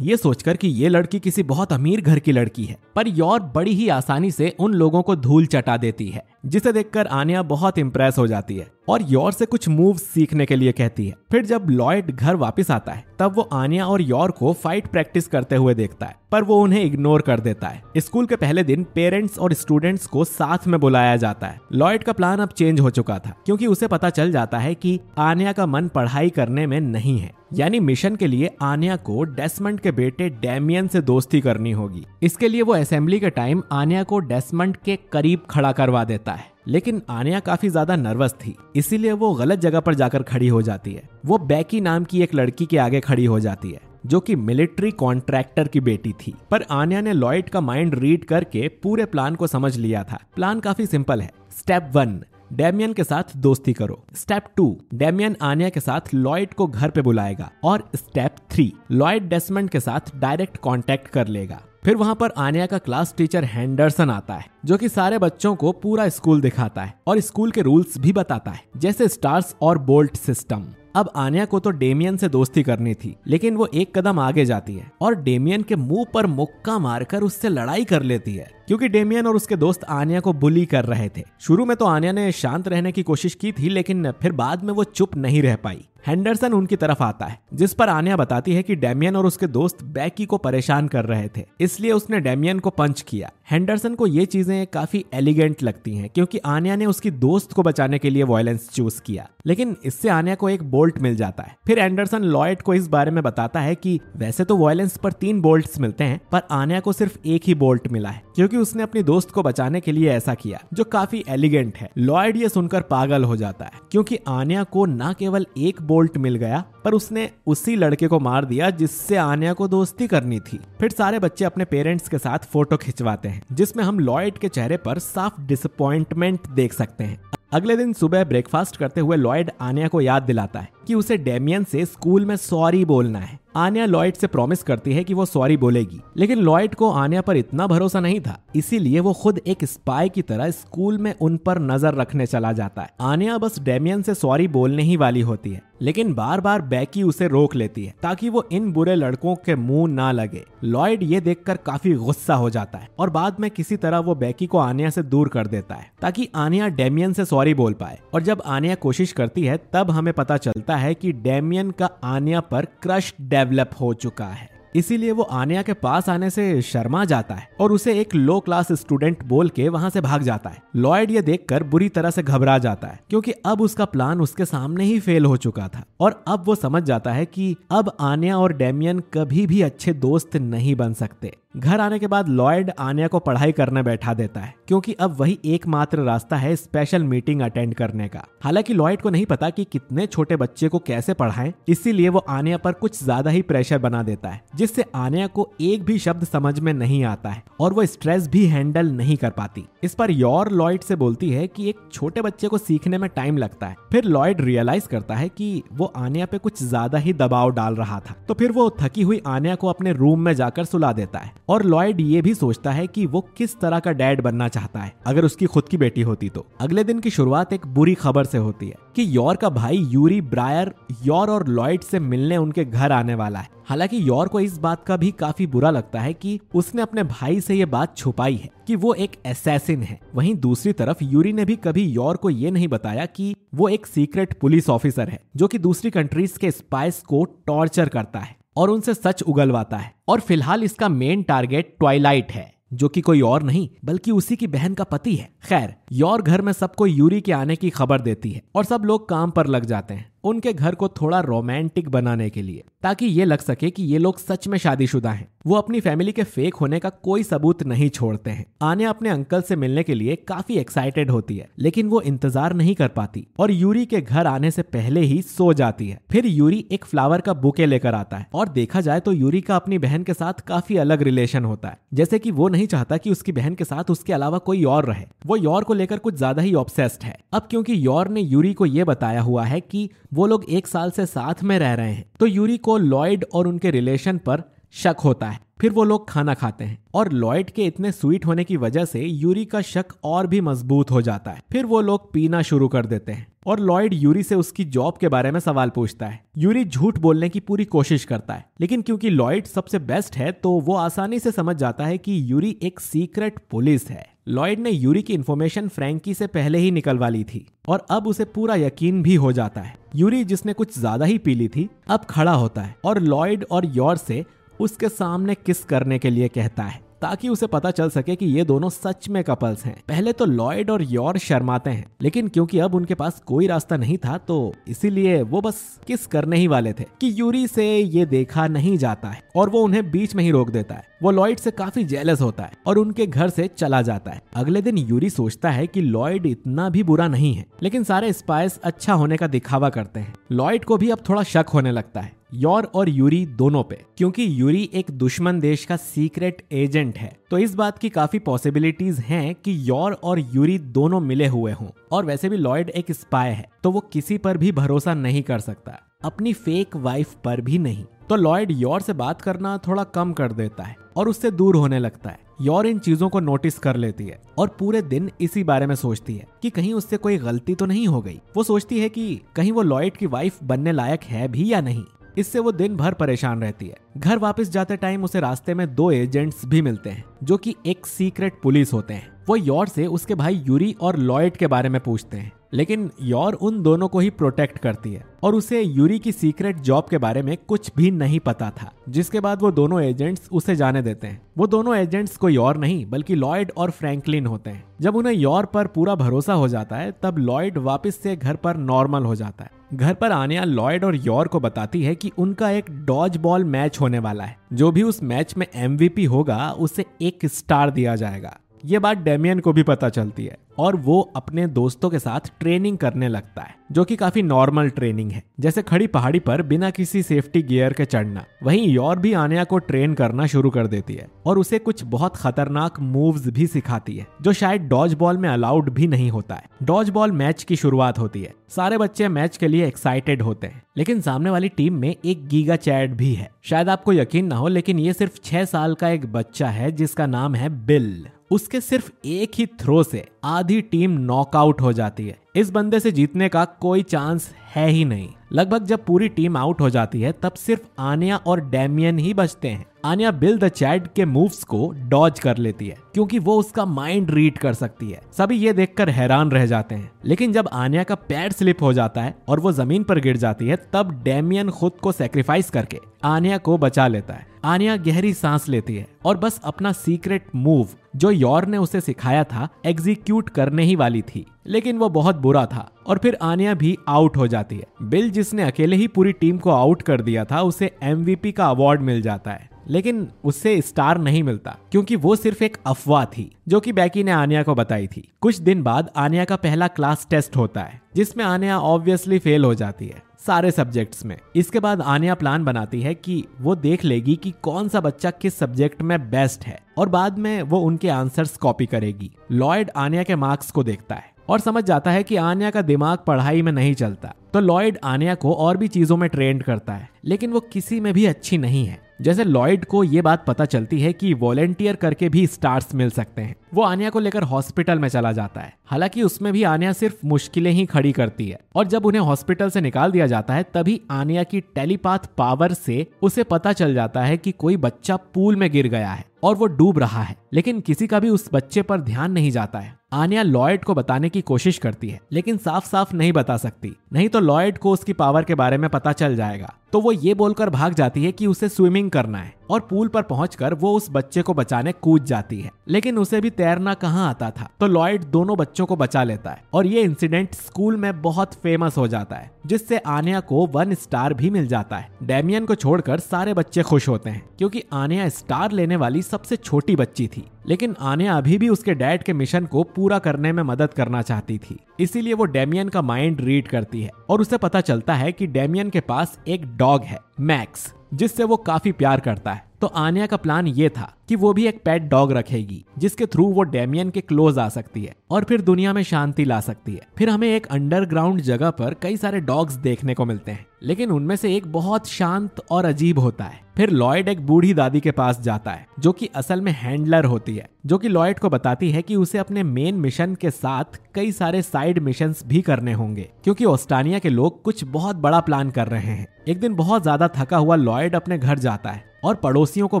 ये 0.00 0.16
सोचकर 0.16 0.56
कि 0.56 0.68
ये 0.68 0.88
लड़की 0.88 1.18
किसी 1.20 1.42
बहुत 1.42 1.72
अमीर 1.72 2.00
घर 2.00 2.18
की 2.18 2.32
लड़की 2.32 2.64
है, 2.64 2.76
पर 2.96 3.08
योर 3.08 3.40
बड़ी 3.54 3.72
ही 3.72 3.88
आसानी 3.88 4.30
से 4.30 4.54
उन 4.60 4.74
लोगों 4.74 5.02
को 5.02 5.16
धूल 5.16 5.46
चटा 5.46 5.76
देती 5.76 6.08
है, 6.08 6.22
जिसे 6.46 6.72
देखकर 6.72 7.06
आनिया 7.06 7.42
बहुत 7.42 7.78
इम्प्रेस 7.78 8.18
हो 8.18 8.26
जाती 8.26 8.56
है 8.56 8.66
और 8.88 9.02
योर 9.08 9.32
से 9.32 9.46
कुछ 9.46 9.68
मूव 9.68 9.96
सीखने 9.96 10.46
के 10.46 10.56
लिए 10.56 10.72
कहती 10.72 11.06
है। 11.06 11.14
फिर 11.30 11.44
जब 11.46 11.66
लॉयड 11.70 12.10
घर 12.10 12.36
वापस 12.36 12.70
आता 12.70 12.92
है, 12.92 13.04
तब 13.18 13.34
वो 13.36 13.48
आनिया 13.52 13.86
और 13.86 14.02
योर 14.02 14.30
को 14.30 14.52
फाइट 14.52 14.86
प्रैक्टिस 14.86 15.26
करते 15.26 15.56
हुए 15.56 15.74
देखता 15.74 16.06
है, 16.06 16.16
पर 16.32 16.42
वो 16.42 16.60
उन्हें 16.62 16.82
इग्नोर 16.84 17.22
कर 17.22 17.40
देता 17.40 17.68
है। 17.68 17.82
स्कूल 17.96 18.26
के 18.26 18.36
पहले 18.36 18.62
दिन 18.64 18.86
पेरेंट्स 18.94 19.38
और 19.38 19.52
स्टूडेंट्स 19.52 20.06
को 20.06 20.24
साथ 20.24 20.66
में 20.66 20.78
बुलाया 20.80 21.16
जाता 21.16 21.46
है। 21.46 21.60
लॉयड 21.72 22.04
का 22.04 22.12
प्लान 22.12 22.40
अब 22.40 22.48
चेंज 22.48 22.80
हो 22.80 22.90
चुका 22.90 23.18
था, 23.18 23.34
क्योंकि 23.46 23.66
उसे 23.66 23.86
पता 23.86 24.10
चल 24.10 24.32
जाता 24.32 24.58
है 24.58 24.74
कि 24.74 24.98
आनिया 25.18 25.52
का 25.52 25.66
मन 25.66 25.88
पढ़ाई 25.88 26.30
करने 26.30 26.66
में 26.66 26.80
नहीं 26.80 27.18
है। 27.18 27.38
यानी 27.54 27.78
मिशन 27.80 28.16
के 28.16 28.26
लिए 28.26 28.50
आनिया 28.62 28.96
को 28.96 29.22
डेस्मंड 29.24 29.80
के 29.80 29.89
बेटे 29.92 30.28
डैमियन 30.40 30.88
से 30.88 31.00
दोस्ती 31.02 31.40
करनी 31.40 31.72
होगी। 31.72 32.04
इसके 32.22 32.48
लिए 32.48 32.62
वो 32.62 32.74
असेंबली 32.74 33.20
के 33.20 33.30
टाइम 33.30 33.62
आनिया 33.72 34.02
को 34.02 34.18
डेस्मंड 34.20 34.76
के 34.76 34.98
करीब 35.12 35.42
खड़ा 35.50 35.72
करवा 35.72 36.04
देता 36.04 36.32
है। 36.32 36.48
लेकिन 36.68 37.02
आनिया 37.10 37.40
काफ़ी 37.40 37.68
ज़्यादा 37.68 37.96
नर्वस 37.96 38.32
थी, 38.36 38.54
इसीलिए 38.76 39.12
वो 39.12 39.32
गलत 39.34 39.58
जगह 39.58 39.80
पर 39.80 39.94
जाकर 39.94 40.22
खड़ी 40.22 40.48
हो 40.48 40.62
जाती 40.62 40.92
है। 40.92 41.08
वो 41.26 41.38
बैकी 41.38 41.80
नाम 41.80 42.04
की 42.04 42.22
एक 42.22 42.34
लड़की 42.34 42.66
के 42.66 42.78
आगे 42.78 43.00
खड़ी 43.00 43.24
हो 43.24 43.38
जाती 43.40 43.70
है, 43.70 43.80
जो 44.06 44.20
कि 44.20 44.36
मिलिट्री 44.36 44.90
कॉन्ट्रैक्टर 44.90 45.68
की 45.68 45.80
बेटी 45.80 46.12
थी। 46.18 46.34
पर 46.50 46.64
आनिया 46.70 47.00
ने 47.00 47.12
लॉयड 47.12 47.48
का 47.48 47.60
माइंड 47.60 47.94
रीड 47.94 48.24
करके 48.24 48.66
पूरे 48.82 49.04
प्लान 49.04 49.34
को 49.34 49.46
समझ 49.46 49.76
लिया 49.76 50.04
था। 50.04 50.20
प्लान 50.36 50.60
काफ़ी 50.60 50.86
सिंपल 50.86 51.22
है। 51.22 51.30
स्टेप 51.50 51.90
वन 51.94 52.20
डेमियन 52.52 52.92
के 52.92 53.04
साथ 53.04 53.36
दोस्ती 53.36 53.72
करो। 53.72 54.02
स्टेप 54.14 54.44
टू, 54.56 54.76
डेमियन 54.94 55.36
आनिया 55.42 55.68
के 55.68 55.80
साथ 55.80 56.14
लॉयड 56.14 56.54
को 56.54 56.66
घर 56.66 56.90
पे 56.90 57.02
बुलाएगा 57.02 57.50
और 57.64 57.88
स्टेप 57.96 58.36
थ्री, 58.50 58.72
लॉयड 58.90 59.28
डेसमंड 59.28 59.70
के 59.70 59.80
साथ 59.80 60.16
डायरेक्ट 60.16 60.56
कॉन्टेक्ट 60.56 61.08
कर 61.08 61.28
लेगा। 61.28 61.60
फिर 61.84 61.96
वहाँ 61.96 62.14
पर 62.14 62.30
आनिया 62.36 62.66
का 62.66 62.78
क्लास 62.78 63.14
टीचर 63.18 63.44
हैंडरसन 63.44 64.10
आता 64.10 64.34
है, 64.34 64.46
जो 64.64 64.76
कि 64.76 64.88
सारे 64.88 65.18
बच्चों 65.18 65.54
को 65.56 65.72
पूरा 65.72 66.08
स्कूल 66.08 66.40
दिखाता 66.40 66.82
है 66.82 66.94
और 67.06 67.20
स्कूल 67.20 67.50
के 67.50 67.62
रूल्स 67.62 67.98
भी 67.98 68.12
बताता 68.12 68.50
है, 68.50 68.62
जैसे 68.76 69.08
स्टार्स 69.08 69.54
और 69.62 69.78
बोल्ट 69.78 70.16
सिस्टम। 70.16 70.66
अब 70.94 71.10
आनिया 71.16 71.44
को 71.44 71.58
तो 71.58 71.70
डेमियन 71.70 72.16
से 72.16 72.28
दोस्ती 72.28 72.62
करनी 72.62 72.94
थी, 72.94 73.14
लेकिन 73.26 73.56
वो 73.56 73.68
एक 73.74 73.96
कदम 73.98 74.18
आगे 74.18 74.44
जाती 74.44 74.74
है 74.74 74.90
और 75.00 75.14
डेमियन 75.14 75.62
के 75.62 75.76
मुँह 75.76 76.06
पर 76.14 76.26
मुक्का 76.28 76.78
मारकर 76.78 77.22
उससे 77.22 77.48
लड़ाई 77.48 77.84
कर 77.84 78.02
लेती 78.02 78.34
है, 78.34 78.50
क्योंकि 78.68 78.88
डेमियन 78.88 79.26
और 79.26 79.36
उसके 79.36 79.56
दोस्त 79.56 79.84
आनिया 79.84 80.20
को 80.20 80.32
बुली 80.32 80.64
कर 80.66 80.84
रहे 80.84 81.08
थे। 81.08 81.22
शुरू 81.40 81.64
में 81.64 81.76
तो 81.76 81.86
आनिया 81.86 82.12
ने 82.12 82.30
शांत 82.32 82.68
रहने 82.68 82.92
की 82.92 83.02
कोशिश 83.02 83.34
की 83.34 83.52
थी, 83.52 83.68
लेकिन 83.68 84.10
फिर 84.12 84.32
बाद 84.32 84.64
में 84.64 84.72
वो 84.72 84.84
चुप 84.84 85.16
नहीं 85.16 85.42
रह 85.42 85.56
पाई। 85.56 85.84
हैंडरसन 86.06 86.52
उनकी 86.52 86.76
तरफ़ 86.76 87.02
आता 87.02 87.26
है, 87.26 87.38
जिस 87.54 87.72
पर 87.74 87.88
आनिया 87.88 88.16
बताती 88.16 88.54
है 88.54 88.62
कि 88.62 88.74
डेमियन 88.76 89.16
और 89.16 89.26
उसके 89.26 89.46
दोस्त 89.48 89.82
बैकी 89.84 90.26
को 90.26 90.36
परेशान 90.38 90.88
कर 90.88 91.04
रहे 91.04 91.28
थे, 91.28 91.44
इसलिए 91.60 91.92
उसने 91.92 92.20
डेमियन 92.20 92.58
को 92.58 92.70
पंच 92.70 93.00
किया। 93.00 93.30
हैंडरसन 93.50 93.94
को 93.94 94.06
ये 94.06 94.24
चीज़ें 94.26 94.66
काफ़ी 94.66 95.04
एलिगेंट 95.14 95.62
लगती 95.62 95.94
हैं, 95.94 96.08
क्योंकि 96.08 96.38
आनिया 96.38 96.76
ने 96.76 96.86
उसकी 96.86 97.10
दोस्त 97.10 97.52
को 97.52 97.62
बचाने 97.62 97.98
के 97.98 98.10
लिए 98.10 98.22
वायलेंस 98.22 98.68
चूज़ 98.72 99.00
किया। 99.02 99.28
लेकिन 99.46 99.76
इससे 99.84 100.08
आनिया 100.08 100.34
को 100.34 100.48
एक 100.48 100.62
बोल्ट 100.62 100.98
मिल 100.98 101.16
जाता 101.16 101.42
है। 101.42 101.56
फिर 101.66 101.78
एंडरसन 101.78 102.22
लॉयड 102.22 102.62
को 102.62 102.74
इस 102.74 102.86
बारे 102.88 103.10
में 103.10 103.22
बताता 103.24 103.60
है 103.60 103.74
कि 103.74 103.98
वैसे 104.16 104.44
तो 104.44 104.56
वायलेंस 104.56 104.96
पर 104.96 105.12
तीन 105.12 105.40
बोल्ट 105.40 105.78
मिलते 105.80 106.04
हैं, 106.04 106.20
पर 106.32 106.42
आनिया 106.50 106.80
को 106.80 106.92
सिर्फ़ 106.92 107.16
एक 107.26 107.42
ही 107.44 107.54
बोल्ट 107.54 107.88
मिला 107.88 108.08
है, 108.08 108.22
क्योंकि 108.34 108.56
उसने 108.56 108.82
अपनी 108.82 109.02
दोस्त 109.02 109.30
को 109.30 109.42
बचाने 109.42 109.80
के 109.80 109.92
लिए 109.92 110.10
ऐसा 110.10 110.34
किया, 110.34 110.60
जो 110.74 110.84
काफ़ी 110.84 111.24
एलिगेंट 111.28 111.76
है। 111.76 111.90
लॉयड 111.98 112.36
ये 112.36 112.48
सुनकर 112.48 112.82
पागल 112.82 113.24
हो 113.24 113.36
जाता 113.36 113.64
है, 113.64 113.72
क्योंकि 113.90 114.18
आनिया 114.28 114.64
को 114.64 114.86
न 114.86 115.12
केवल 115.18 115.46
एक 115.58 115.82
बोल्ट 115.82 116.18
मिल 116.18 116.36
गया, 116.36 116.64
पर 116.84 116.94
उसने 116.94 117.28
उसी 117.46 117.76
लड़के 117.76 118.06
को 118.06 118.20
मार 118.20 118.44
दिया 118.44 118.70
जिससे 118.70 119.16
आनिया 119.16 119.52
को 119.52 119.68
दोस्ती 119.68 120.06
करनी 120.06 120.40
थी। 120.40 120.60
फिर 120.80 120.90
सारे 120.90 121.18
बच्चे 121.18 121.44
अपने 121.44 121.64
पेरेंट्स 121.64 122.08
के 122.08 122.18
साथ 122.18 122.38
फ़ोटो 122.38 122.76
खिंचवाते 122.76 123.28
हैं। 123.28 123.39
जिसमें 123.52 123.84
हम 123.84 124.00
लॉयड 124.00 124.38
के 124.38 124.48
चेहरे 124.48 124.76
पर 124.76 124.98
साफ़ 124.98 125.40
डिसअपॉइंटमेंट 125.40 126.48
देख 126.48 126.72
सकते 126.72 127.04
हैं। 127.04 127.20
अगले 127.52 127.76
दिन 127.76 127.92
सुबह 127.92 128.24
ब्रेकफास्ट 128.24 128.76
करते 128.76 129.00
हुए 129.00 129.16
लॉयड 129.16 129.50
आनिया 129.60 129.88
को 129.88 130.00
याद 130.00 130.22
दिलाता 130.22 130.60
है 130.60 130.68
कि 130.86 130.94
उसे 130.94 131.16
डेमियन 131.16 131.64
से 131.64 131.84
स्कूल 131.84 132.26
में 132.26 132.36
सॉरी 132.36 132.84
बोलना 132.84 133.18
है। 133.18 133.39
आनिया 133.56 133.86
लॉयड 133.86 134.14
से 134.14 134.26
प्रॉमिस 134.26 134.62
करती 134.62 134.92
है 134.92 135.04
कि 135.04 135.14
वो 135.14 135.26
सॉरी 135.26 135.56
बोलेगी। 135.56 136.00
लेकिन 136.16 136.38
लॉयड 136.38 136.74
को 136.74 136.90
आनिया 136.90 137.20
पर 137.20 137.36
इतना 137.36 137.66
भरोसा 137.66 138.00
नहीं 138.00 138.20
था। 138.20 138.38
इसीलिए 138.56 139.00
वो 139.00 139.12
खुद 139.12 139.40
एक 139.46 139.64
स्पाई 139.64 140.08
की 140.08 140.22
तरह 140.22 140.50
स्कूल 140.50 140.98
में 140.98 141.14
उन 141.20 141.36
पर 141.36 141.58
नज़र 141.58 141.94
रखने 141.94 142.26
चला 142.26 142.52
जाता 142.52 142.82
है। 142.82 142.90
आनिया 143.00 143.38
बस 143.38 143.58
डेमियन 143.58 144.02
से 144.02 144.14
सॉरी 144.14 144.48
बोलने 144.48 144.82
ही 144.82 144.96
वाली 144.96 145.20
होती 145.20 145.50
है। 145.50 145.62
लेकिन 145.82 146.14
बार 146.14 146.40
बार 146.40 146.62
बैकी 146.62 147.02
उसे 147.02 147.28
रोक 147.28 147.54
लेती 147.54 147.84
है, 147.84 147.94
ताकि 148.02 148.28
वो 148.28 148.48
इन 148.52 148.72
बुरे 148.72 148.94
लड़कों 148.94 149.34
के 149.34 149.54
मुँह 149.54 149.88
ना 149.88 150.12
लगे। 150.12 150.44
लॉयड 150.64 151.02
ये 151.02 151.20
देखकर 151.20 151.56
काफ़ी 151.56 151.94
गुस्सा 151.94 152.34
हो 152.34 152.50
जाता 152.50 152.78
है 152.78 152.88
और 152.98 153.10
बाद 153.10 153.36
में 153.40 153.50
किसी 153.50 153.76
तरह 153.76 153.98
वो 153.98 154.14
बैकी 154.14 154.46
को 154.46 154.58
आनिया 154.58 154.90
से 154.90 155.02
दूर 155.02 155.28
कर 155.28 155.46
देता 155.46 155.74
है, 155.74 155.92
ताकि 156.00 156.28
आनिया 156.34 156.68
डेमियन 156.68 157.12
से 157.12 157.24
सॉरी 157.24 157.54
बोल 157.54 157.72
पाए। 157.72 157.98
और 158.14 158.22
जब 158.22 158.42
आनिया 158.46 158.74
कोशिश 158.74 159.12
करती 159.12 159.44
है, 159.44 159.58
तब 159.72 159.90
हमें 159.90 160.14
पता 160.14 160.36
चलता 160.36 160.76
है 160.76 160.94
कि 160.94 161.12
डेमियन 161.12 161.70
का 161.70 161.90
आनिया 162.04 162.40
पर 162.40 162.64
क्रश 162.64 163.12
डेवलप 163.40 163.70
हो 163.80 163.92
चुका 163.96 164.26
है। 164.26 164.48
इसीलिए 164.76 165.12
वो 165.12 165.22
आनिया 165.22 165.62
के 165.62 165.72
पास 165.74 166.08
आने 166.08 166.28
से 166.30 166.60
शर्मा 166.62 167.04
जाता 167.04 167.34
है 167.34 167.48
और 167.60 167.72
उसे 167.72 167.98
एक 168.00 168.14
लो 168.14 168.38
क्लास 168.40 168.70
स्टूडेंट 168.72 169.22
बोल 169.24 169.48
के 169.48 169.68
वहाँ 169.68 169.90
से 169.90 170.00
भाग 170.00 170.22
जाता 170.22 170.50
है। 170.50 170.62
लॉयड 170.76 171.10
ये 171.10 171.22
देखकर 171.22 171.62
बुरी 171.64 171.88
तरह 171.88 172.10
से 172.10 172.22
घबरा 172.22 172.56
जाता 172.58 172.88
है, 172.88 173.00
क्योंकि 173.10 173.32
अब 173.32 173.60
उसका 173.60 173.84
प्लान 173.84 174.20
उसके 174.20 174.44
सामने 174.44 174.84
ही 174.84 175.00
फेल 175.00 175.24
हो 175.24 175.36
चुका 175.36 175.68
था 175.68 175.84
और 176.00 176.22
अब 176.28 176.44
वो 176.46 176.54
समझ 176.54 176.82
जाता 176.82 177.12
है 177.12 177.26
कि 177.26 177.54
अब 177.70 177.96
आनिया 178.00 178.38
और 178.38 178.52
डेमियन 178.52 179.02
कभी 179.14 179.46
भी 179.46 179.62
अच्छे 179.62 179.92
दोस्त 179.94 180.36
नहीं 180.36 180.74
बन 180.76 180.92
सकते। 180.94 181.34
घर 181.54 181.80
आने 181.80 181.98
के 181.98 182.06
बाद 182.06 182.28
लॉयड 182.28 182.70
आनिया 182.78 183.06
को 183.08 183.18
पढ़ाई 183.18 183.52
करने 183.52 183.82
बैठा 183.82 184.12
देता 184.14 184.40
है, 184.40 184.54
क्योंकि 184.68 184.92
अब 184.94 185.16
वही 185.18 185.38
एकमात्र 185.44 186.00
रास्ता 186.00 186.36
है 186.36 186.54
स्पेशल 186.56 187.04
मीटिंग 187.04 187.40
अटेंड 187.42 187.74
करने 187.74 188.06
का। 188.08 188.22
हालाँकि 188.44 188.74
लॉयड 188.74 189.00
को 189.02 189.10
नहीं 189.10 189.24
पता 189.26 189.48
कि 189.50 189.64
कितने 189.64 190.06
छोटे 190.06 190.36
बच्चे 190.36 190.68
को 190.68 190.78
कैसे 190.78 191.14
पढ़ाएँ, 191.14 191.52
इसीलिए 191.68 192.08
वो 192.08 192.18
आनिया 192.28 192.58
पर 192.58 192.72
कुछ 192.72 193.02
ज़्यादा 193.02 193.30
ही 193.30 193.42
प्रेशर 193.42 193.78
बना 193.78 194.02
देता 194.02 194.28
है, 194.28 194.40
जिससे 194.56 194.84
आनिया 194.94 195.26
को 195.26 195.48
एक 195.60 195.84
भी 195.84 195.98
शब्द 195.98 196.24
समझ 196.24 196.58
में 196.60 196.72
नहीं 196.74 197.02
आता 197.04 197.30
है, 197.30 197.42
और 197.60 197.72
वो 197.72 197.86
स्ट्रेस 197.86 198.28
भी 198.28 198.44
हैंडल 198.46 198.92
नहीं 198.92 199.16
कर 199.16 199.30
पाती। 199.30 199.66
इस 199.84 199.94
पर 199.94 200.10
योर 200.10 200.50
लॉयड 200.52 200.82
से 200.82 200.96
बोलती 200.96 201.30
है 201.30 201.46
की 201.48 201.68
एक 201.68 201.80
छोटे 201.92 202.22
बच्चे 202.22 202.48
को 202.48 202.58
सीखने 202.58 202.98
में 202.98 203.08
टाइम 203.10 203.38
लगता 203.38 203.66
है। 203.66 203.76
फिर 203.92 204.04
लॉयड 204.06 204.40
रियलाइज़ 204.40 204.88
करता 204.88 205.14
है 205.14 205.28
की 205.30 205.62
वो 205.72 205.92
आनिया 205.96 206.26
पे 206.26 206.38
कुछ 206.38 206.62
ज़्यादा 206.62 206.98
ही 206.98 207.12
दबाव 207.14 207.50
डाल 207.50 207.74
रहा 207.74 208.00
था। 208.00 208.14
तो 208.28 208.34
फिर 208.34 208.52
वो 208.52 208.70
थकी 208.80 209.02
हुई 209.02 209.22
आनिया 209.26 209.54
को 209.54 209.68
अपने 209.68 209.92
रूम 209.92 210.20
में 210.20 210.32
जाकर 210.34 210.64
सुला 210.64 210.92
देता 210.92 211.18
है 211.18 211.38
और 211.50 211.64
लॉयड 211.64 212.00
ये 212.00 212.22
भी 212.22 212.34
सोचता 212.34 212.72
है 212.72 212.86
कि 212.86 213.06
वो 213.06 213.20
किस 213.36 213.58
तरह 213.60 213.78
का 213.78 213.92
डैड 213.92 214.20
बनना 214.20 214.48
चाहता 214.48 214.80
है, 214.80 214.92
अगर 215.06 215.24
उसकी 215.24 215.46
खुद 215.46 215.68
की 215.68 215.76
बेटी 215.76 216.02
होती 216.02 216.28
तो। 216.28 216.46
अगले 216.60 216.84
दिन 216.84 217.00
की 217.00 217.10
शुरुआत 217.10 217.52
एक 217.52 217.66
बुरी 217.66 217.94
खबर 217.94 218.24
से 218.24 218.38
होती 218.38 218.68
है 218.68 218.76
कि 218.96 219.16
योर 219.16 219.36
का 219.36 219.48
भाई 219.50 219.76
यूरी 219.76 220.20
ब्रायर, 220.20 220.74
योर 221.04 221.30
और 221.30 221.46
लॉयड 221.48 221.80
से 221.80 222.00
मिलने 222.00 222.36
उनके 222.36 222.64
घर 222.64 222.92
आने 222.92 223.14
वाला 223.14 223.38
है। 223.38 223.48
हालाँकि 223.66 224.08
योर 224.08 224.28
को 224.28 224.40
इस 224.40 224.56
बात 224.58 224.84
का 224.84 224.96
भी 224.96 225.10
काफ़ी 225.10 225.46
बुरा 225.46 225.70
लगता 225.70 226.00
है 226.00 226.12
कि 226.14 226.38
उसने 226.54 226.82
अपने 226.82 227.02
भाई 227.02 227.40
से 227.40 227.54
ये 227.54 227.64
बात 227.66 227.96
छुपाई 227.96 228.36
है 228.36 228.48
कि 228.66 228.76
वो 228.76 228.94
एक 228.94 229.16
असैसिन 229.26 229.82
है। 229.82 229.98
वहीं 230.14 230.34
दूसरी 230.36 230.72
तरफ़ 230.72 231.04
यूरी 231.04 231.32
ने 231.32 231.44
भी 231.44 231.56
कभी 231.56 231.84
योर 231.84 232.16
को 232.16 232.30
ये 232.30 232.50
नहीं 232.50 232.68
बताया 232.68 233.06
कि 233.06 233.34
वो 233.54 233.68
एक 233.68 233.86
सीक्रेट 233.86 234.38
पुलिस 234.40 234.68
ऑफिसर 234.70 235.08
है, 235.08 235.20
जो 235.36 235.48
कि 235.48 235.58
दूसरी 235.58 235.90
कंट्रीज़ 235.90 236.38
के 236.38 236.50
स्पाइस 236.50 237.02
को 237.02 237.24
टॉर्चर 237.46 237.88
करता 237.88 238.18
है। 238.18 238.38
और 238.56 238.70
उनसे 238.70 238.94
सच 238.94 239.22
उगलवाता 239.22 239.76
है। 239.76 239.94
और 240.08 240.20
फ़िलहाल 240.20 240.64
इसका 240.64 240.88
मेन 240.88 241.22
टारगेट 241.22 241.76
ट्वाइलाइट 241.78 242.32
है, 242.32 242.54
जो 242.72 242.88
कि 242.88 243.00
कोई 243.00 243.20
और 243.20 243.42
नहीं, 243.42 243.68
बल्कि 243.84 244.10
उसी 244.10 244.36
की 244.36 244.46
बहन 244.46 244.74
का 244.74 244.84
पति 244.84 245.14
है। 245.14 245.28
खैर 245.48 245.74
योर 245.92 246.22
घर 246.22 246.42
में 246.42 246.52
सबको 246.52 246.86
यूरी 246.86 247.20
के 247.20 247.32
आने 247.32 247.56
की 247.56 247.70
खबर 247.70 248.00
देती 248.00 248.30
है, 248.30 248.42
और 248.54 248.64
सब 248.64 248.82
लोग 248.84 249.08
काम 249.08 249.30
पर 249.30 249.46
लग 249.46 249.64
जाते 249.64 249.94
हैं। 249.94 250.09
उनके 250.24 250.52
घर 250.52 250.74
को 250.74 250.88
थोड़ा 250.90 251.20
रोमांटिक 251.20 251.88
बनाने 251.88 252.28
के 252.30 252.42
लिए, 252.42 252.64
ताकि 252.82 253.06
ये 253.06 253.24
लग 253.24 253.40
सके 253.40 253.70
कि 253.70 253.82
ये 253.84 253.98
लोग 253.98 254.18
सच 254.18 254.48
में 254.48 254.58
शादीशुदा 254.58 255.10
हैं। 255.10 255.28
वो 255.46 255.54
अपनी 255.56 255.80
फैमिली 255.80 256.12
के 256.12 256.22
फेक 256.24 256.54
होने 256.54 256.78
का 256.78 256.88
कोई 257.02 257.22
सबूत 257.22 257.62
नहीं 257.62 257.88
छोड़ते 257.90 258.30
हैं। 258.30 258.44
आने 258.62 258.84
अपने 258.84 259.10
अंकल 259.10 259.42
से 259.42 259.56
मिलने 259.56 259.82
के 259.82 259.94
लिए 259.94 260.16
काफ़ी 260.28 260.56
एक्साइटेड 260.58 261.10
होती 261.10 261.36
है, 261.36 261.48
लेकिन 261.58 261.88
वो 261.88 262.00
इंतज़ार 262.02 262.54
नहीं 262.54 262.74
कर 262.74 262.88
पाती 262.90 263.26
और 263.38 263.50
यूरी 263.50 263.84
के 263.86 264.00
घर 264.00 264.26
आने 264.26 264.50
से 264.50 264.62
पहले 264.64 265.00
ही 265.02 265.20
सो 265.22 265.52
जाती 265.54 265.88
है। 265.88 266.00
फिर 266.10 266.26
यूरी 266.26 266.64
एक 266.72 266.84
फ्लावर 266.84 267.20
का 267.20 267.34
बुके 267.34 267.66
लेकर 267.66 267.94
आता 267.94 268.16
है 268.16 268.26
और 268.34 268.48
देखा 268.50 268.80
जाए 268.80 269.00
तो 269.00 269.12
यूरी 269.12 269.40
का 269.40 269.56
अपनी 269.56 269.78
बहन 269.78 270.02
के 270.02 270.14
साथ 270.14 270.40
काफ़ी 270.48 270.76
अलग 270.78 271.02
रिलेशन 271.02 271.44
होता 271.44 271.68
है। 271.68 271.78
जैसे 271.94 272.18
की 272.18 272.30
वो 272.32 272.48
नहीं 272.48 272.66
चाहता 272.66 272.96
की 272.96 273.10
उसकी 273.10 273.32
बहन 273.32 273.54
के 273.54 273.64
साथ 273.64 273.90
उसके 273.90 274.12
अलावा 274.12 274.38
कोई 274.40 274.64
और 274.66 274.84
रहे। 274.84 275.04
वो 275.26 275.36
योर 275.36 275.64
को 275.64 275.74
लेकर 275.74 275.98
कुछ 275.98 276.14
ज़्यादा 276.16 276.42
ही 276.42 276.54
ऑब्सेस्ड 276.56 277.04
है। 277.04 277.16
अब 277.32 277.46
क्योंकि 277.50 277.84
योर 277.86 278.08
ने 278.08 278.20
यूरी 278.22 278.52
को 278.54 278.66
ये 278.66 278.84
बताया 278.84 279.20
हुआ 279.22 279.44
है 279.44 279.60
कि 279.62 279.88
वो 280.14 280.26
लोग 280.26 280.44
एक 280.44 280.66
साल 280.66 280.90
से 280.90 281.06
साथ 281.06 281.42
में 281.42 281.58
रह 281.58 281.74
रहे 281.74 281.92
हैं। 281.92 282.10
तो 282.20 282.26
यूरी 282.26 282.58
को 282.58 282.78
लॉयड 282.78 283.24
और 283.34 283.46
उनके 283.46 283.70
रिलेशन 283.70 284.18
पर 284.18 284.42
शक 284.70 284.96
होता 285.04 285.30
है। 285.30 285.40
फिर 285.60 285.72
वो 285.72 285.84
लोग 285.84 286.08
खाना 286.08 286.34
खाते 286.34 286.64
हैं। 286.64 286.84
और 286.94 287.12
लॉयड 287.12 287.50
के 287.50 287.64
इतने 287.64 287.92
स्वीट 287.92 288.26
होने 288.26 288.44
की 288.44 288.56
वजह 288.56 288.84
से 288.84 289.00
यूरी 289.00 289.44
का 289.44 289.60
शक 289.60 289.84
और 290.04 290.26
भी 290.26 290.40
मज़बूत 290.40 290.90
हो 290.90 291.02
जाता 291.02 291.30
है। 291.30 291.42
फिर 291.52 291.66
वो 291.66 291.80
लोग 291.80 292.12
पीना 292.12 292.42
शुरू 292.42 292.68
कर 292.68 292.86
देते 292.86 293.12
हैं। 293.12 293.26
और 293.46 293.60
लॉयड 293.60 293.94
यूरी 293.94 294.22
से 294.22 294.34
उसकी 294.34 294.64
जॉब 294.64 294.96
के 294.96 295.08
बारे 295.08 295.30
में 295.30 295.40
सवाल 295.40 295.70
पूछता 295.70 296.06
है। 296.06 296.24
यूरी 296.38 296.64
झूठ 296.64 296.98
बोलने 296.98 297.28
की 297.28 297.40
पूरी 297.40 297.64
कोशिश 297.64 298.04
करता 298.04 298.34
है। 298.34 298.44
लेकिन 298.60 298.82
क्योंकि 298.82 299.10
लॉयड 299.10 299.46
सबसे 299.46 299.78
बेस्ट 299.78 300.16
है 300.16 300.32
तो 300.32 300.50
वो 300.50 300.74
आसानी 300.74 301.18
से 301.18 301.32
समझ 301.32 301.56
जाता 301.56 301.86
है 301.86 301.98
कि 301.98 302.32
यूरी 302.32 302.56
एक 302.62 302.80
सीक्रेट 302.80 303.34
पुलिस 303.50 303.90
है। 303.90 304.06
लॉयड 304.28 304.60
ने 304.60 304.70
यूरी 304.70 305.02
की 305.02 305.14
इन्फॉर्मेशन 305.14 305.68
फ्रैंकी 305.68 306.14
से 306.14 306.26
पहले 306.26 306.58
ही 306.58 306.70
निकलवा 306.70 307.08
ली 307.08 307.24
थी। 307.24 307.46
और 307.68 307.86
अब 307.90 308.06
उसे 308.06 308.24
पूरा 308.24 308.54
यकीन 308.54 309.02
भी 309.02 309.14
हो 309.14 309.32
जाता 309.32 309.60
है। 309.60 309.79
यूरी 309.92 310.24
जिसने 310.24 310.52
कुछ 310.52 310.78
ज़्यादा 310.78 311.04
ही 311.04 311.16
पी 311.18 311.34
ली 311.34 311.46
थी, 311.48 311.68
अब 311.88 312.04
खड़ा 312.10 312.32
होता 312.32 312.62
है 312.62 312.74
और 312.84 312.98
लॉयड 312.98 313.44
और 313.50 313.66
योर 313.66 313.96
से 313.96 314.24
उसके 314.60 314.88
सामने 314.88 315.34
किस 315.36 315.64
करने 315.64 315.98
के 315.98 316.10
लिए 316.10 316.28
कहता 316.28 316.62
है। 316.62 316.80
ताकि 317.02 317.28
उसे 317.28 317.46
पता 317.46 317.70
चल 317.70 317.90
सके 317.90 318.16
कि 318.16 318.26
ये 318.26 318.44
दोनों 318.44 318.68
सच 318.70 319.08
में 319.08 319.22
कपल्स 319.24 319.64
हैं। 319.64 319.74
पहले 319.88 320.12
तो 320.12 320.24
लॉयड 320.24 320.70
और 320.70 320.82
योर 320.82 321.18
शर्माते 321.18 321.70
हैं, 321.70 321.84
लेकिन 322.02 322.28
क्योंकि 322.28 322.58
अब 322.58 322.74
उनके 322.74 322.94
पास 322.94 323.20
कोई 323.26 323.46
रास्ता 323.46 323.76
नहीं 323.76 323.96
था 323.98 324.16
तो 324.18 324.54
इसीलिए 324.68 325.20
वो 325.22 325.40
बस 325.40 325.62
किस 325.86 326.06
करने 326.06 326.36
ही 326.36 326.46
वाले 326.46 326.72
थे 326.72 326.84
कि 327.00 327.12
यूरी 327.20 327.46
से 327.46 327.66
ये 327.76 328.06
देखा 328.06 328.46
नहीं 328.48 328.76
जाता 328.78 329.08
है 329.08 329.22
और 329.36 329.50
वो 329.50 329.62
उन्हें 329.62 329.90
बीच 329.90 330.14
में 330.14 330.24
ही 330.24 330.30
रोक 330.30 330.50
देता 330.50 330.74
है। 330.74 330.88
वो 331.02 331.10
लॉयड 331.10 331.38
से 331.38 331.50
काफ़ी 331.50 331.84
जेलस 331.84 332.20
होता 332.20 332.42
है 332.42 332.52
और 332.66 332.78
उनके 332.78 333.06
घर 333.06 333.28
से 333.30 333.48
चला 333.48 333.82
जाता 333.82 334.10
है। 334.10 334.22
अगले 334.36 334.62
दिन 334.62 334.78
यूरी 334.78 335.10
सोचता 335.10 335.50
है 335.50 335.66
कि 335.66 335.80
लॉयड 335.80 336.26
इतना 336.26 336.68
भी 336.68 336.82
बुरा 336.82 337.08
नहीं 337.08 337.34
है, 337.34 337.46
लेकिन 337.62 337.84
सारे 337.84 338.12
स्पाइस 338.12 338.58
अच्छा 338.60 338.94
होने 338.94 339.16
का 339.16 339.26
दिखावा 339.26 339.68
करते 339.70 340.00
हैं। 340.00 340.14
लॉयड 340.32 340.64
को 340.64 340.76
भी 340.76 340.90
अब 340.90 340.98
थोड़ा 341.08 341.22
शक 341.24 341.46
होने 341.54 341.72
लगता 341.72 342.00
है। 342.00 342.18
योर 342.32 342.64
और 342.64 342.88
यूरी 342.88 343.24
दोनों 343.26 343.62
पे, 343.62 343.82
क्योंकि 343.98 344.26
यूरी 344.40 344.68
एक 344.74 344.90
दुश्मन 344.90 345.40
देश 345.40 345.64
का 345.64 345.76
सीक्रेट 345.76 346.42
एजेंट 346.52 346.98
है। 346.98 347.12
तो 347.30 347.38
इस 347.38 347.54
बात 347.54 347.78
की 347.78 347.88
काफ़ी 347.88 348.18
पॉसिबिलिटीज 348.18 348.98
हैं 349.00 349.34
कि 349.34 349.58
योर 349.68 349.92
और 349.94 350.20
यूरी 350.34 350.58
दोनों 350.58 351.00
मिले 351.00 351.26
हुए 351.26 351.52
हों। 351.52 351.68
और 351.92 352.04
वैसे 352.04 352.28
भी 352.28 352.36
लॉयड 352.36 352.70
एक 352.70 352.92
स्पाई 352.92 353.30
है 353.30 353.48
तो 353.62 353.70
वो 353.70 353.80
किसी 353.92 354.18
पर 354.18 354.36
भी 354.36 354.52
भरोसा 354.52 354.94
नहीं 354.94 355.22
कर 355.22 355.40
सकता। 355.40 355.78
अपनी 356.04 356.32
फेक 356.32 356.76
वाइफ 356.76 357.14
पर 357.24 357.40
भी 357.40 357.58
नहीं। 357.58 357.84
तो 358.08 358.16
लॉयड 358.16 358.50
योर 358.50 358.80
से 358.80 358.92
बात 358.92 359.22
करना 359.22 359.58
थोड़ा 359.58 359.84
कम 359.84 360.12
कर 360.12 360.32
देता 360.32 360.62
है, 360.62 360.76
और 360.96 361.08
उससे 361.08 361.30
दूर 361.30 361.56
होने 361.56 361.78
लगता 361.78 362.10
है। 362.10 362.18
योर 362.42 362.66
इन 362.66 362.78
चीज़ों 362.78 363.08
को 363.08 363.20
नोटिस 363.20 363.58
कर 363.58 363.76
लेती 363.76 364.04
है, 364.04 364.20
और 364.38 364.56
पूरे 364.58 364.82
दिन 364.82 365.10
इसी 365.20 365.44
बारे 365.44 365.66
में 365.66 365.74
सोचती 365.74 366.14
है 366.14 366.26
कि 366.42 366.50
कहीं 366.50 366.72
उससे 366.74 366.96
कोई 366.96 367.18
गलती 367.18 367.54
तो 367.54 367.66
नहीं 367.66 367.86
हो 367.86 368.00
गई। 368.02 368.20
वो 368.36 368.42
सोचती 368.42 368.80
है 368.80 368.88
कि 368.88 369.20
कहीं 369.36 369.52
वो 369.52 369.62
लॉयड 369.62 369.96
की 369.96 370.06
वाइफ 370.06 370.42
बनने 370.44 370.72
लायक 370.72 371.04
है 371.04 371.28
भी 371.28 371.52
या 371.52 371.60
नहीं। 371.60 371.84
इससे 372.18 372.38
वो 372.38 372.52
दिन 372.52 372.76
भर 372.76 372.94
परेशान 372.94 373.42
रहती 373.42 373.66
है। 373.66 373.76
घर 373.98 374.18
वापस 374.18 374.48
जाते 374.48 374.76
टाइम 374.76 375.04
उसे 375.04 375.20
रास्ते 375.20 375.54
में 375.54 375.74
दो 375.74 375.90
एजेंट्स 375.90 376.44
भी 376.44 376.62
मिलते 376.62 376.90
हैं, 376.90 377.04
जो 377.24 377.36
कि 377.36 377.56
एक 377.66 377.86
सीक्रेट 377.86 378.40
पुलिस 378.42 378.72
होते 378.72 378.94
हैं। 378.94 379.08
वो 379.28 379.36
योर 379.36 379.68
से 379.68 379.86
उसके 379.86 380.14
भाई 380.14 380.34
यूरी 380.34 380.76
और 380.80 380.96
लॉयड 380.96 381.36
के 381.36 381.46
बारे 381.46 381.68
में 381.68 381.80
पूछते 381.80 382.16
हैं। 382.16 382.32
लेकिन 382.52 382.90
योर 383.02 383.34
उन 383.34 383.62
दोनों 383.62 383.88
को 383.88 383.98
ही 383.98 384.10
प्रोटेक्ट 384.10 384.58
करती 384.58 384.92
है। 384.92 385.04
और 385.22 385.34
उसे 385.34 385.62
यूरी 385.62 385.98
की 385.98 386.12
सीक्रेट 386.12 386.56
जॉब 386.56 386.86
के 386.90 386.98
बारे 386.98 387.22
में 387.22 387.36
कुछ 387.48 387.70
भी 387.76 387.90
नहीं 387.90 388.20
पता 388.20 388.50
था, 388.50 388.72
जिसके 388.88 389.20
बाद 389.20 389.42
वो 389.42 389.50
दोनों 389.50 389.80
एजेंट्स 389.80 390.28
उसे 390.32 390.56
जाने 390.56 390.82
देते 390.82 391.06
हैं। 391.06 391.22
वो 391.38 391.46
दोनों 391.46 391.76
एजेंट्स 391.76 392.16
कोई 392.16 392.36
और 392.36 392.56
नहीं, 392.56 392.90
बल्कि 392.90 393.14
लॉयड 393.14 393.52
और 393.56 393.70
फ्रैंकलिन 393.70 394.26
होते 394.26 394.50
हैं। 394.50 394.64
जब 394.80 394.96
उन्हें 394.96 395.14
योर 395.14 395.46
पर 395.46 395.66
पूरा 395.66 395.94
भरोसा 395.94 396.32
हो 396.32 396.48
जाता 396.48 396.76
है, 396.76 396.92
तब 397.02 397.18
लॉयड 397.18 397.58
वापस 397.58 397.96
से 398.02 398.16
घर 398.16 398.36
पर 398.36 398.56
नॉर्मल 398.56 399.02
हो 399.02 399.14
जाता 399.14 399.44
है। 399.44 399.50
घर 399.74 399.94
पर 399.94 400.12
आनिया 400.12 400.44
लॉयड 400.44 400.84
और 400.84 400.96
योर 400.96 401.28
को 401.28 401.40
बताती 401.40 401.82
है 401.82 401.94
कि 401.94 402.10
उनका 402.18 402.50
एक 402.50 402.64
डॉज 402.70 403.16
बॉल 403.16 403.44
मैच 403.44 403.80
होने 403.80 403.98
वाला 403.98 404.24
है। 404.24 404.36
जो 404.52 404.72
भी 404.72 404.82
उस 404.82 405.02
मैच 405.02 405.36
में 405.36 405.46
एमवीपी 405.54 406.04
होगा, 406.04 406.50
उसे 406.50 406.84
एक 407.02 407.26
स्टार 407.26 407.70
दिया 407.70 407.96
जाएगा। 407.96 408.38
ये 408.64 408.78
बात 408.78 408.98
डेमियन 408.98 409.40
को 409.40 409.52
भी 409.52 409.62
पता 409.62 409.88
चलती 409.88 410.24
है 410.24 410.36
और 410.58 410.76
वो 410.76 411.00
अपने 411.16 411.46
दोस्तों 411.46 411.90
के 411.90 411.98
साथ 411.98 412.30
ट्रेनिंग 412.40 412.76
करने 412.78 413.08
लगता 413.08 413.42
है, 413.42 413.54
जो 413.72 413.84
कि 413.84 413.96
काफ़ी 413.96 414.22
नॉर्मल 414.22 414.68
ट्रेनिंग 414.68 415.12
है। 415.12 415.22
जैसे 415.40 415.62
खड़ी 415.62 415.86
पहाड़ी 415.86 416.18
पर 416.18 416.42
बिना 416.42 416.70
किसी 416.70 417.02
सेफ्टी 417.02 417.42
गियर 417.42 417.72
के 417.72 417.84
चढ़ना, 417.84 418.24
वहीं 418.42 418.68
योर 418.68 418.98
भी 418.98 419.12
आनिया 419.12 419.44
को 419.44 419.58
ट्रेन 419.58 419.94
करना 419.94 420.26
शुरू 420.26 420.50
कर 420.50 420.66
देती 420.66 420.94
है 420.94 421.08
और 421.26 421.38
उसे 421.38 421.58
कुछ 421.58 421.84
बहुत 421.84 422.16
खतरनाक 422.16 422.80
मूव्स 422.80 423.28
भी 423.28 423.46
सिखाती 423.46 423.96
है, 423.96 424.06
जो 424.22 424.32
शायद 424.32 424.62
डॉज 424.62 424.94
बॉल 424.94 425.18
में 425.18 425.28
अलाउड 425.28 425.70
भी 425.70 425.86
नहीं 425.86 426.10
होता 426.10 426.34
है। 426.34 426.48
डॉज 426.62 426.90
बॉल 426.90 427.12
मैच 427.12 427.42
की 427.42 427.56
शुरुआत 427.56 427.98
होती 427.98 428.22
है। 428.22 428.34
सारे 428.48 428.78
बच्चे 428.78 429.08
मैच 429.08 429.36
के 429.36 429.48
लिए 429.48 429.66
एक्साइटेड 429.66 430.22
होते 430.22 430.46
हैं, 430.46 430.62
लेकिन 430.76 431.00
सामने 431.00 431.30
वाली 431.30 431.48
टीम 431.48 431.74
में 431.74 431.94
एक 432.04 432.26
गीगा 432.28 432.56
चैट 432.58 432.90
भी 432.90 433.12
है। 433.14 433.30
शायद 433.42 433.68
आपको 433.68 433.92
यकीन 433.92 434.26
ना 434.26 434.36
हो, 434.36 434.48
लेकिन 434.48 434.78
ये 434.78 434.92
सिर्फ़ 434.92 435.20
छह 435.24 435.44
साल 435.44 435.74
का 435.74 435.88
एक 435.88 436.12
बच्चा 436.12 436.48
है, 436.48 436.72
जिसका 436.72 437.06
नाम 437.06 437.34
है 437.34 437.48
बिल 437.66 438.06
उसके 438.30 438.60
सिर्फ़ 438.60 438.90
एक 439.04 439.30
ही 439.34 439.46
थ्रो 439.46 439.82
से 439.82 440.08
आधी 440.24 440.60
टीम 440.60 440.90
नॉकआउट 440.90 441.60
हो 441.60 441.72
जाती 441.72 442.08
है। 442.08 442.18
इस 442.36 442.50
बंदे 442.50 442.80
से 442.80 442.92
जीतने 442.92 443.28
का 443.28 443.44
कोई 443.44 443.82
चांस 443.82 444.34
है 444.54 444.68
ही 444.68 444.84
नहीं। 444.84 445.08
लगभग 445.32 445.64
जब 445.64 445.84
पूरी 445.84 446.08
टीम 446.08 446.36
आउट 446.36 446.60
हो 446.60 446.70
जाती 446.70 447.00
है, 447.00 447.12
तब 447.12 447.32
सिर्फ़ 447.32 447.62
आनिया 447.78 448.16
और 448.16 448.50
डेमियन 448.50 448.98
ही 448.98 449.14
बचते 449.14 449.48
हैं। 449.48 449.69
आनिया 449.84 450.10
बिल 450.10 450.38
द 450.38 450.48
चैड 450.48 450.86
के 450.86 451.04
मूव्स 451.04 451.44
को 451.44 451.72
डॉज 451.76 452.18
कर 452.20 452.36
लेती 452.36 452.66
है, 452.66 452.76
क्योंकि 452.94 453.18
वो 453.18 453.36
उसका 453.36 453.64
माइंड 453.64 454.10
रीड 454.10 454.38
कर 454.38 454.54
सकती 454.54 454.90
है। 454.90 455.00
सभी 455.12 455.36
ये 455.36 455.52
देखकर 455.52 455.90
हैरान 455.90 456.30
रह 456.30 456.46
जाते 456.46 456.74
हैं। 456.74 456.90
लेकिन 457.04 457.32
जब 457.32 457.48
आनिया 457.52 457.82
का 457.82 457.94
पैर 457.94 458.32
स्लिप 458.32 458.62
हो 458.62 458.72
जाता 458.72 459.02
है 459.02 459.14
और 459.28 459.40
वो 459.40 459.52
ज़मीन 459.52 459.82
पर 459.82 460.00
गिर 460.00 460.16
जाती 460.16 460.48
है, 460.48 460.56
तब 460.72 461.02
डैमियन 461.02 461.50
खुद 461.50 461.72
को 461.82 461.92
सेक्रीफाइस 461.92 462.50
करके 462.50 462.80
आनिया 463.04 463.38
को 463.38 463.58
बचा 463.58 463.86
लेता 463.88 464.14
है। 464.14 464.26
आनिया 464.44 464.76
गहरी 464.76 465.12
सांस 465.14 465.48
लेती 465.48 465.76
है 465.76 465.86
और 466.04 466.16
बस 466.16 466.40
अपना 466.44 466.72
सीक्रेट 466.72 467.26
मूव 467.34 467.68
जो 467.96 468.10
योर 468.10 468.46
ने 468.46 468.56
उसे 468.56 468.80
सिखाया 468.80 469.24
था 469.24 469.48
एग्जीक्यूट 469.66 470.28
करने 470.28 470.62
ही 470.62 470.76
वाली 470.76 471.02
थी। 471.02 471.26
लेकिन 471.46 471.78
वो 471.78 471.88
बहुत 471.88 472.16
बुरा 472.16 472.46
था 472.46 472.70
और 472.86 472.98
फिर 472.98 473.16
आनिया 473.22 473.54
भी 473.54 473.76
आउट 473.88 474.16
हो 474.16 474.26
जाती 474.26 474.56
है। 474.56 474.66
बिल 474.82 475.10
जिसने 475.10 475.42
अकेले 475.42 475.76
ही 475.76 475.86
पूरी 475.88 476.12
टीम 476.12 476.38
को 476.38 476.50
आउट 476.50 476.82
कर 476.82 477.00
दिया 477.00 477.24
था, 477.24 477.42
उसे 477.42 477.70
एमवीपी 477.82 478.32
का 478.32 478.46
अवार्ड 478.46 478.80
मिल 478.80 479.02
जाता 479.02 479.30
है। 479.30 479.48
लेकिन 479.70 480.06
उससे 480.24 480.60
स्टार 480.60 480.98
नहीं 480.98 481.22
मिलता, 481.22 481.56
क्योंकि 481.70 481.96
वो 481.96 482.14
सिर्फ़ 482.16 482.44
एक 482.44 482.56
अफवाह 482.66 483.04
थी, 483.06 483.30
जो 483.48 483.60
कि 483.60 483.72
बैकी 483.72 484.04
ने 484.04 484.12
आनिया 484.12 484.42
को 484.42 484.54
बताई 484.54 484.86
थी। 484.86 485.08
कुछ 485.20 485.38
दिन 485.38 485.62
बाद 485.62 485.90
आनिया 485.96 486.24
का 486.24 486.36
पहला 486.36 486.68
क्लास 486.68 487.06
टेस्ट 487.10 487.36
होता 487.36 487.60
है, 487.60 487.80
जिसमें 487.96 488.24
आनिया 488.24 488.58
ऑब्वियसली 488.60 489.18
फेल 489.18 489.44
हो 489.44 489.54
जाती 489.54 489.86
है 489.86 490.02
सारे 490.18 490.50
सब्जेक्ट्स 490.50 491.04
में। 491.04 491.16
इसके 491.36 491.60
बाद 491.60 491.80
आनिया 491.80 492.14
प्लान 492.14 492.44
बनाती 492.44 492.80
है 492.82 492.94
कि 492.94 493.24
वो 493.40 493.54
देख 493.56 493.84
लेगी 493.84 494.16
कि 494.16 494.32
कौन 494.42 494.68
सा 494.68 494.80
बच्चा 494.80 495.10
किस 495.10 495.38
सब्जेक्ट 495.38 495.82
में 495.82 495.98
बेस्ट 496.10 496.44
है, 496.44 496.58
और 496.78 496.88
बाद 496.88 497.18
में 497.18 497.42
वो 497.42 497.60
उनके 497.60 497.88
आंसर्स 497.88 498.36
कॉपी 498.36 498.66
करेगी। 498.66 499.10
लॉयड 499.32 499.70
आनिया 499.76 500.02
के 500.02 500.16
मार्क्स 500.16 500.50
को 500.50 500.64
देखता 500.64 500.94
है, 500.94 501.12
और 501.28 501.40
समझ 501.40 501.64
जाता 501.64 501.90
है 501.90 502.02
कि 502.02 502.16
आनिया 502.16 502.50
का 502.50 502.62
दिमाग 502.62 502.98
पढ़ाई 502.98 503.42
में 503.42 503.52
नहीं 503.52 503.74
चलता। 503.74 504.14
तो 504.32 504.40
लॉयड 504.40 504.78
आनिया 504.84 505.14
को 505.14 505.32
और 505.34 505.56
भी 505.56 505.68
चीज़ों 505.68 505.96
में 505.96 506.08
ट्रेंड 506.10 506.42
करता 506.42 506.72
है, 506.72 506.88
लेकिन 507.04 507.30
वो 507.30 507.40
किसी 507.52 507.80
में 507.80 507.92
भी 507.94 508.06
अच्छी 508.06 508.38
नहीं 508.38 508.66
है। 508.66 508.89
जैसे 509.00 509.24
लॉयड 509.24 509.64
को 509.64 509.84
ये 509.84 510.02
बात 510.02 510.24
पता 510.26 510.44
चलती 510.44 510.80
है 510.80 510.92
कि 510.92 511.14
वॉलेंटियर 511.14 511.76
करके 511.76 512.08
भी 512.08 512.26
स्टार्स 512.26 512.74
मिल 512.74 512.90
सकते 512.90 513.22
हैं। 513.22 513.36
वो 513.54 513.62
आनिया 513.62 513.90
को 513.90 514.00
लेकर 514.00 514.22
हॉस्पिटल 514.22 514.78
में 514.78 514.88
चला 514.88 515.12
जाता 515.12 515.40
है। 515.40 515.56
हालाँकि 515.66 516.02
उसमें 516.02 516.32
भी 516.32 516.42
आनिया 516.42 516.72
सिर्फ़ 516.72 516.96
मुश्किलें 517.04 517.50
ही 517.50 517.66
खड़ी 517.66 517.92
करती 517.92 518.28
है। 518.28 518.38
और 518.54 518.66
जब 518.66 518.86
उन्हें 518.86 519.02
हॉस्पिटल 519.02 519.50
से 519.50 519.60
निकाल 519.60 519.90
दिया 519.90 520.06
जाता 520.06 520.34
है, 520.34 520.42
तभी 520.42 520.80
आनिया 520.90 521.22
की 521.22 521.40
टेलीपाथ 521.40 521.98
पावर 522.18 522.52
से 522.52 522.86
उसे 523.02 523.22
पता 523.22 523.52
चल 523.52 523.74
जाता 523.74 524.02
है 524.02 524.16
कि 524.16 524.32
कोई 524.32 524.56
बच्चा 524.56 524.96
पूल 524.96 525.36
में 525.36 525.52
गिर 525.52 525.68
गया 525.68 525.90
है। 525.90 526.09
और 526.22 526.36
वो 526.36 526.46
डूब 526.46 526.78
रहा 526.78 527.02
है। 527.02 527.16
लेकिन 527.32 527.60
किसी 527.60 527.86
का 527.86 528.00
भी 528.00 528.08
उस 528.08 528.28
बच्चे 528.32 528.62
पर 528.62 528.80
ध्यान 528.80 529.12
नहीं 529.12 529.30
जाता 529.30 529.58
है। 529.58 529.78
आनिया 529.92 530.22
लॉयड 530.22 530.64
को 530.64 530.74
बताने 530.74 531.08
की 531.08 531.20
कोशिश 531.20 531.58
करती 531.58 531.88
है, 531.88 532.00
लेकिन 532.12 532.36
साफ़ 532.36 532.66
साफ़ 532.66 532.94
नहीं 532.94 533.12
बता 533.12 533.36
सकती। 533.36 533.76
नहीं 533.92 534.08
तो 534.08 534.20
लॉयड 534.20 534.58
को 534.58 534.72
उसकी 534.72 534.92
पावर 534.92 535.24
के 535.24 535.34
बारे 535.34 535.58
में 535.58 535.70
पता 535.70 535.92
चल 535.92 536.16
जाएगा। 536.16 536.54
तो 536.72 536.80
वो 536.80 536.92
ये 536.92 537.14
बोलकर 537.14 537.50
भाग 537.50 537.74
जाती 537.74 538.04
है 538.04 538.12
कि 538.12 538.26
उसे 538.26 538.48
स्विमिंग 538.48 538.90
करना 538.90 539.18
है 539.18 539.34
और 539.50 539.60
पूल 539.60 539.88
पर 539.88 540.02
पहुंचकर 540.02 540.54
वो 540.54 540.72
उस 540.72 540.86
बच्चे 540.90 541.22
को 541.22 541.34
बचाने 541.34 541.72
कूद 541.72 542.04
जाती 542.04 542.40
है। 542.40 542.50
लेकिन 542.68 542.98
उसे 542.98 543.20
भी 543.20 543.30
तैरना 543.30 543.74
कहाँ 543.74 544.08
आता 544.10 544.30
था? 544.30 544.48
तो 544.60 544.66
लॉयड 544.66 545.04
दोनों 545.04 545.36
बच्चों 545.36 545.66
को 545.66 545.76
बचा 545.76 546.02
लेता 546.04 546.30
है 546.30 546.42
और 546.52 546.66
ये 546.66 546.82
इंसिडेंट 546.82 547.34
स्कूल 547.34 547.76
में 547.76 548.02
बहुत 548.02 548.34
फ़ेमस 548.34 548.76
हो 548.76 548.88
जाता 548.88 549.16
है, 549.16 549.30
जिससे 549.46 549.78
आनिया 549.78 550.20
को 550.20 550.46
वन 550.46 550.74
स्टार 550.74 551.14
भी 551.14 551.30
मिल 551.30 551.46
जाता 551.46 551.76
है। 551.76 551.88
डेमियन 552.02 552.46
को 552.46 552.54
छोड़कर 552.54 553.00
सारे 553.00 553.34
बच्चे 553.34 553.62
खुश 553.62 553.88
होते 553.88 554.10
हैं, 554.10 554.28
क्योंकि 554.38 554.62
आनिया 554.72 555.08
स्टार 555.08 555.52
लेने 555.52 555.76
वाली 555.76 556.02
सबसे 556.10 556.36
छोटी 556.36 556.76
बच्ची 556.76 557.06
थी, 557.06 557.24
लेकिन 557.48 557.74
आनिया 557.80 558.16
अभी 558.16 558.38
भी 558.38 558.48
उसके 558.48 558.74
डैड 558.74 559.02
के 559.02 559.12
मिशन 559.12 559.46
को 559.46 559.62
पूरा 559.66 559.98
करने 559.98 560.32
में 560.32 560.42
मदद 560.42 560.72
करना 560.72 561.02
चाहती 561.02 561.38
थी। 561.38 561.58
इसीलिए 561.80 562.14
वो 562.14 562.24
डेमियन 562.26 562.68
का 562.68 562.82
माइंड 562.82 563.20
रीड 563.20 563.48
करती 563.48 563.82
है, 563.82 563.90
और 564.08 564.20
उसे 564.20 564.38
पता 564.38 564.60
चलता 564.60 564.94
है 564.94 565.12
कि 565.12 565.26
डेमियन 565.26 565.70
के 565.70 565.80
पास 565.80 566.18
एक 566.28 566.46
डॉग 566.56 566.84
है, 566.84 566.98
मैक्स, 567.20 567.72
जिससे 567.94 568.24
वो 568.24 568.36
काफ़ी 568.36 568.72
प्यार 568.72 569.00
करता 569.00 569.32
है। 569.32 569.48
तो 569.60 569.66
आनिया 569.66 570.06
का 570.06 570.16
प्लान 570.16 570.46
ये 570.46 570.68
था 570.68 570.92
कि 571.08 571.16
वो 571.16 571.32
भी 571.32 571.46
एक 571.46 571.60
पेट 571.64 571.82
डॉग 571.82 572.12
रखेगी, 572.12 572.64
जिसके 572.78 573.06
थ्रू 573.06 573.26
वो 573.26 573.42
डेमियन 573.44 573.90
के 573.90 574.00
क्लोज 574.00 574.38
आ 574.38 574.48
सकती 574.48 574.84
है, 574.84 574.94
और 575.10 575.24
फिर 575.24 575.40
दुनिया 575.40 575.72
में 575.72 575.82
शांति 575.82 576.24
ला 576.24 576.40
सकती 576.40 576.72
है। 576.72 576.86
फिर 576.98 577.10
हमें 577.10 577.28
एक 577.28 577.46
अंडरग्राउंड 577.46 578.20
जगह 578.22 578.50
पर 578.50 578.74
कई 578.74 578.96
सारे 578.96 579.20
डॉग्स 579.20 579.54
देखने 579.56 579.94
को 579.94 580.04
मिलते 580.04 580.32
हैं। 580.32 580.46
लेकिन 580.62 580.90
उनमें 580.90 581.14
से 581.16 581.34
एक 581.36 581.46
बहुत 581.52 581.88
शांत 581.88 582.40
और 582.50 582.64
अजीब 582.64 582.98
होता 582.98 583.24
है। 583.24 583.40
फिर 583.56 583.70
लॉयड 583.70 584.08
एक 584.08 584.20
बूढ़ी 584.26 584.52
दादी 584.54 584.80
के 584.80 584.90
पास 584.90 585.20
जाता 585.20 585.50
है, 585.50 585.66
जो 585.80 585.92
कि 585.92 586.06
असल 586.06 586.40
में 586.40 586.52
हैंडलर 586.52 587.04
होती 587.04 587.36
है, 587.36 587.48
जो 587.66 587.78
कि 587.78 587.88
लॉयड 587.88 588.18
को 588.18 588.28
बताती 588.30 588.70
है 588.70 588.82
कि 588.82 588.96
उसे 588.96 589.18
अपने 589.18 589.42
मेन 589.42 589.74
मिशन 589.76 590.14
के 590.14 590.30
साथ 590.30 590.78
कई 590.94 591.12
सारे 591.12 591.42
साइड 591.42 591.78
मिशंस 591.78 592.22
भी 592.26 592.42
करने 592.42 592.72
होंगे, 592.72 593.08
क्योंकि 593.24 593.44
ओस्टानिया 593.44 593.98
के 593.98 594.08
लोग 594.08 594.42
कुछ 594.42 594.64
बहुत 594.66 594.96
बड़ा 594.96 595.20
प्लान 595.20 595.50
कर 595.50 595.68
रहे 595.68 595.80
हैं। 595.82 596.06
एक 596.28 596.40
दिन 596.40 596.54
बहुत 596.54 596.82
ज़्यादा 596.82 597.08
थका 597.16 597.36
हुआ 597.36 597.56
लॉयड 597.56 597.94
अपने 597.94 598.18
घर 598.18 598.38
जाता 598.38 598.70
है 598.70 598.84
और 599.04 599.14
पड़ोसियों 599.14 599.68
को 599.68 599.80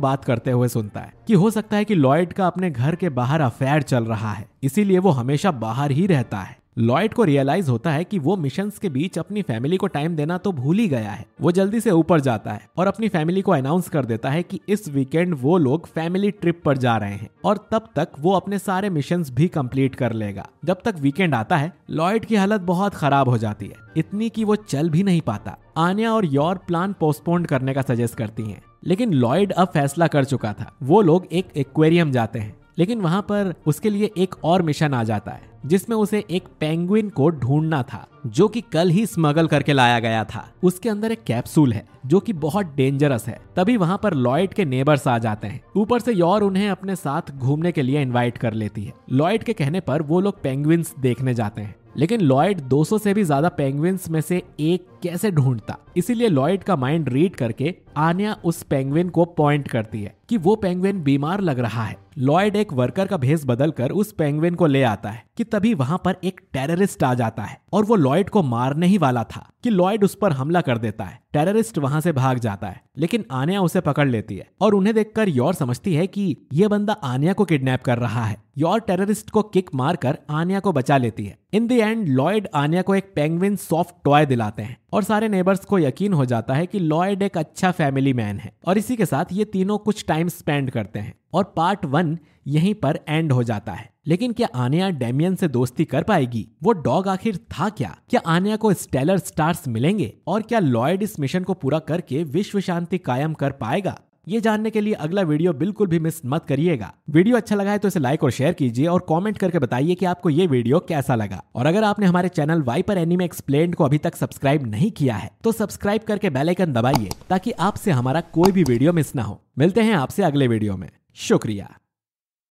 बात 0.00 0.24
करते 0.24 0.50
हुए 0.50 0.68
सुनता 0.68 1.00
है 1.00 1.12
कि 1.26 1.34
हो 1.34 1.50
सकता 1.50 1.76
है 1.76 1.84
कि 1.84 1.94
लॉयड 1.94 2.32
का 2.32 2.46
अपने 2.46 2.70
घर 2.70 2.94
के 2.94 3.08
बाहर 3.10 3.40
अफेयर 3.40 3.82
चल 3.82 4.04
रहा 4.04 4.32
है, 4.32 4.48
इसीलिए 4.62 4.98
वो 4.98 5.10
हमेशा 5.10 5.50
बाहर 5.50 5.90
ही 5.90 6.06
रहता 6.06 6.38
है। 6.38 6.58
लॉयड 6.78 7.14
को 7.14 7.24
रियलाइज़ 7.24 7.70
होता 7.70 7.90
है 7.90 8.04
कि 8.04 8.18
वो 8.18 8.36
मिशंस 8.36 8.78
के 8.78 8.88
बीच 8.88 9.18
अपनी 9.18 9.42
फैमिली 9.42 9.76
को 9.76 9.86
टाइम 9.86 10.16
देना 10.16 10.38
तो 10.38 10.52
भूल 10.52 10.78
ही 10.78 10.88
गया 10.88 11.10
है। 11.10 11.26
वो 11.40 11.52
जल्दी 11.52 11.80
से 11.80 11.90
ऊपर 11.90 12.20
जाता 12.20 12.52
है 12.52 12.68
और 12.76 12.86
अपनी 12.86 13.08
फैमिली 13.08 13.42
को 13.42 13.52
अनाउंस 13.52 13.88
कर 13.88 14.04
देता 14.04 14.30
है 14.30 14.42
कि 14.42 14.60
इस 14.68 14.88
वीकेंड 14.88 15.36
वो 15.40 15.58
लोग 15.58 15.86
फैमिली 15.86 16.30
ट्रिप 16.30 16.62
पर 16.64 16.78
जा 16.78 16.96
रहे 16.96 17.14
हैं 17.14 17.30
और 17.44 17.68
तब 17.72 17.88
तक 17.96 18.08
वो 18.20 18.32
अपने 18.32 18.58
सारे 18.58 18.90
मिशंस 18.90 19.30
भी 19.30 19.48
कंप्लीट 19.48 19.94
कर 19.94 20.12
लेगा। 20.12 20.48
जब 20.64 20.76
तक 20.84 20.94
वीकेंड 21.00 21.34
आता 21.34 21.56
है, 21.56 21.72
लॉयड 21.90 22.24
की 22.24 22.36
हालत 22.36 22.60
बहुत 22.60 22.94
खराब 22.94 23.28
हो 23.28 23.38
जाती 23.38 23.66
है। 23.66 23.74
इतनी 23.96 24.28
कि 24.28 24.44
वो 24.44 24.56
चल 24.56 24.90
भी 24.90 25.02
नहीं 25.02 25.20
पाता। 25.20 25.56
आनिया 25.76 26.12
और 26.12 26.24
योर 26.24 26.56
प्लान 26.56 26.94
पोस्टपोन 27.00 27.44
करने 27.44 27.74
का 27.74 27.82
सजेस्ट 27.82 28.14
करती 28.14 28.42
हैं। 28.42 28.62
लेकिन 28.84 29.12
लॉयड 29.12 29.52
अब 29.52 29.68
फैसला 29.68 30.06
कर 30.06 30.24
चुका 30.24 30.52
था। 30.52 30.72
वो 30.82 31.02
लोग 31.02 31.26
एक 31.32 31.46
एक्वेरियम 31.56 32.10
जाते 32.10 32.38
हैं। 32.38 32.56
लेकिन 32.78 33.00
वहाँ 33.00 33.22
पर 33.22 33.54
उसके 33.66 33.90
लिए 33.90 34.10
एक 34.18 34.44
और 34.44 34.62
मिशन 34.62 34.94
आ 34.94 35.04
जाता 35.04 35.30
है। 35.30 35.49
जिसमें 35.66 35.96
उसे 35.96 36.24
एक 36.30 36.44
पेंगुइन 36.60 37.08
को 37.08 37.30
ढूंढना 37.30 37.82
था, 37.82 38.06
जो 38.26 38.48
कि 38.48 38.60
कल 38.60 38.90
ही 38.90 39.06
स्मगल 39.06 39.46
करके 39.46 39.72
लाया 39.72 39.98
गया 39.98 40.24
था। 40.24 40.48
उसके 40.62 40.88
अंदर 40.88 41.12
एक 41.12 41.24
कैप्सूल 41.24 41.72
है, 41.72 41.86
जो 42.06 42.20
कि 42.20 42.32
बहुत 42.32 42.66
डेंजरस 42.66 43.28
है। 43.28 43.40
तभी 43.56 43.76
वहाँ 43.76 44.00
पर 44.02 44.14
लॉयड 44.14 44.54
के 44.54 44.64
नेबर्स 44.64 45.08
आ 45.08 45.18
जाते 45.18 45.46
हैं। 45.46 45.60
ऊपर 45.76 46.00
से 46.00 46.12
योर 46.12 46.42
उन्हें 46.42 46.68
अपने 46.70 46.96
साथ 46.96 47.22
घूमने 47.38 47.72
के 47.72 47.82
लिए 47.82 48.02
इनवाइट 48.02 48.38
कर 48.38 48.52
लेती 48.52 48.84
है। 48.84 48.92
लॉयड 49.12 49.42
के 49.42 49.52
कहने 49.52 49.80
पर 49.80 50.02
वो 50.02 50.20
लोग 50.20 50.42
पेंगुइन्स 50.42 50.94
देखने 51.00 51.34
जाते 51.34 51.62
हैं। 51.62 51.74
लेकिन 51.96 52.20
लॉयड 52.20 52.60
200 52.60 52.98
से 52.98 53.14
भी 53.14 53.24
ज़्यादा 53.24 53.48
पेंगुइन्स 53.48 54.10
में 54.10 54.20
से 54.20 54.42
एक 54.60 54.86
कैसे 55.02 55.30
ढूंढता? 55.30 55.76
इसीलिए 55.96 56.28
लॉयड 56.28 56.62
का 56.62 56.76
माइंड 56.76 57.08
रीड 57.08 57.36
करके 57.36 57.74
आनिया 57.96 58.36
उस 58.44 58.62
पेंगुइन 58.62 59.08
को 59.08 59.24
पॉइंट 59.24 59.68
करती 59.68 60.02
है 60.02 60.14
कि 60.28 60.36
वो 60.36 60.56
पेंगुइन 60.56 61.02
बीमार 61.02 61.40
लग 61.40 61.58
रहा 61.58 61.84
है। 61.84 61.96
लॉयड 62.18 62.56
एक 62.56 62.72
वर्कर 62.72 63.06
का 63.06 63.16
भेस 63.16 63.44
बदलकर 63.46 63.90
उस 63.90 64.12
पेंगुइन 64.12 64.54
को 64.54 64.66
ले 64.66 64.82
आता 64.82 65.10
है। 65.10 65.24
कि 65.40 65.44
तभी 65.44 65.72
वहाँ 65.74 66.00
पर 66.04 66.16
एक 66.24 66.40
टेररिस्ट 66.52 67.02
आ 67.02 67.12
जाता 67.14 67.42
है 67.42 67.56
और 67.72 67.84
वो 67.84 67.96
लॉयड 67.96 68.30
को 68.30 68.42
मारने 68.42 68.86
ही 68.86 68.98
वाला 68.98 69.22
था 69.24 69.46
कि 69.64 69.70
लॉयड 69.70 70.04
उस 70.04 70.14
पर 70.14 70.32
हमला 70.32 70.60
कर 70.60 70.78
देता 70.78 71.04
है। 71.04 71.18
टेररिस्ट 71.32 71.78
वहाँ 71.78 72.00
से 72.00 72.12
भाग 72.12 72.38
जाता 72.38 72.66
है, 72.66 72.80
लेकिन 72.98 73.24
आनिया 73.32 73.60
उसे 73.62 73.80
पकड़ 73.80 74.08
लेती 74.08 74.36
है 74.36 74.46
और 74.60 74.74
उन्हें 74.74 74.94
देखकर 74.94 75.28
योर 75.28 75.54
समझती 75.54 75.94
है 75.94 76.06
कि 76.06 76.36
ये 76.52 76.68
बंदा 76.68 76.92
आनिया 76.92 77.32
को 77.32 77.44
किडनैप 77.44 77.82
कर 77.82 77.98
रहा 77.98 78.24
है। 78.24 78.36
योर 78.58 78.80
टेररिस्ट 78.80 79.30
को 79.30 79.42
किक 79.42 79.70
मारकर 79.74 80.18
आनिया 80.30 80.60
को 80.60 80.72
बचा 80.72 80.96
लेती 80.96 81.24
है। 81.26 81.38
In 81.52 81.66
the 81.66 81.72
end 81.72 82.08
Loid 82.08 82.48
Anya 82.54 82.82
को 82.82 82.94
एक 82.94 83.12
पेंगविन 83.14 83.56
सॉफ्ट 83.56 83.94
टॉय 84.04 84.26
दिलाते 84.26 84.62
हैं 84.62 84.76
और 84.92 85.02
सारे 85.02 85.28
नेबर्स 85.28 85.64
को 85.64 85.78
यकीन 85.78 86.12
हो 86.12 86.24
जाता 86.24 86.54
है 86.54 86.66
कि 86.66 86.78
लॉयड 86.78 87.22
एक 87.22 87.38
अच्छा 87.38 87.70
फैमिली 87.70 88.12
मैन 88.12 88.38
है 88.38 88.52
और 88.66 88.78
इसी 88.78 88.96
के 88.96 89.06
साथ 89.06 89.32
ये 89.32 89.44
तीनों 89.44 89.78
कुछ 89.78 90.04
टाइम 90.08 90.28
स्पेंड 90.28 90.70
करते 90.70 90.98
हैं। 90.98 91.14
और 91.34 91.44
पार्ट 91.56 91.84
वन 91.84 92.18
यहीं 92.46 92.74
पर 92.74 92.98
एंड 93.08 93.32
हो 93.32 93.42
जाता 93.42 93.72
है। 93.72 93.88
लेकिन 94.06 94.32
क्या 94.32 94.48
आनिया 94.54 94.90
डेमियन 94.90 95.34
से 95.36 95.48
दोस्ती 95.48 95.84
कर 95.84 96.02
पाएगी? 96.02 96.46
वो 96.62 96.72
डॉग 96.72 97.08
आखिर 97.08 97.36
था 97.36 97.68
क्या? 97.68 97.96
क्या 98.10 98.20
आनिया 98.26 98.56
को 98.56 98.72
स्टेलर 98.74 99.18
स्टार्स 99.18 99.66
मिलेंगे? 99.68 100.12
और 100.26 100.42
क्या 100.42 100.58
लॉयड 100.58 101.02
इस 101.02 101.18
मिशन 101.20 101.44
को 101.44 101.54
पूरा 101.54 101.78
करके 101.78 102.22
विश्व 102.24 102.60
शांति 102.60 102.98
कायम 102.98 103.34
कर 103.34 103.50
पाएगा? 103.52 104.00
ये 104.28 104.40
जानने 104.40 104.70
के 104.70 104.80
लिए 104.80 104.94
अगला 104.94 105.22
वीडियो 105.22 105.52
बिल्कुल 105.52 105.86
भी 105.86 105.98
मिस 105.98 106.20
मत 106.26 106.44
करिएगा। 106.44 106.92
वीडियो 107.10 107.36
अच्छा 107.36 107.56
लगा 107.56 107.70
है 107.70 107.78
तो 107.78 107.88
इसे 107.88 108.00
लाइक 108.00 108.24
और 108.24 108.30
शेयर 108.30 108.52
कीजिए 108.52 108.86
और 108.86 109.04
कमेंट 109.08 109.38
करके 109.38 109.58
बताइए 109.58 109.94
कि 109.94 110.06
आपको 110.06 110.30
ये 110.30 110.46
वीडियो 110.46 110.78
कैसा 110.78 111.14
लगा। 111.14 111.42
और 111.54 111.66
अगर 111.66 111.84
आपने 111.84 112.06
हमारे 112.06 112.28
चैनल 112.28 112.62
वाइपर 112.62 112.98
एनिमे 112.98 113.24
एक्सप्लेन 113.24 113.72
को 113.72 113.84
अभी 113.84 113.98
तक 113.98 114.16
सब्सक्राइब 114.16 114.66
नहीं 114.66 114.90
किया 114.90 115.16
है 115.16 115.30
तो 115.44 115.52
सब्सक्राइब 115.52 116.02
करके 116.02 116.30
बेलाइकन 116.30 116.72
दबाइए 116.72 117.10
ताकि 117.30 117.50
आपसे 117.50 117.90
हमारा 117.90 118.20
कोई 118.32 118.52
भी 118.52 118.64
वीडियो 118.64 118.92
मिस 118.92 119.14
ना 119.16 119.22
हो। 119.22 119.40
मिलते 119.58 119.80
हैं 119.80 119.94
आपसे 119.94 120.22
अगले 120.22 120.48
वीडियो 120.48 120.76
में। 120.76 120.88
शुक्रिया। 121.18 121.74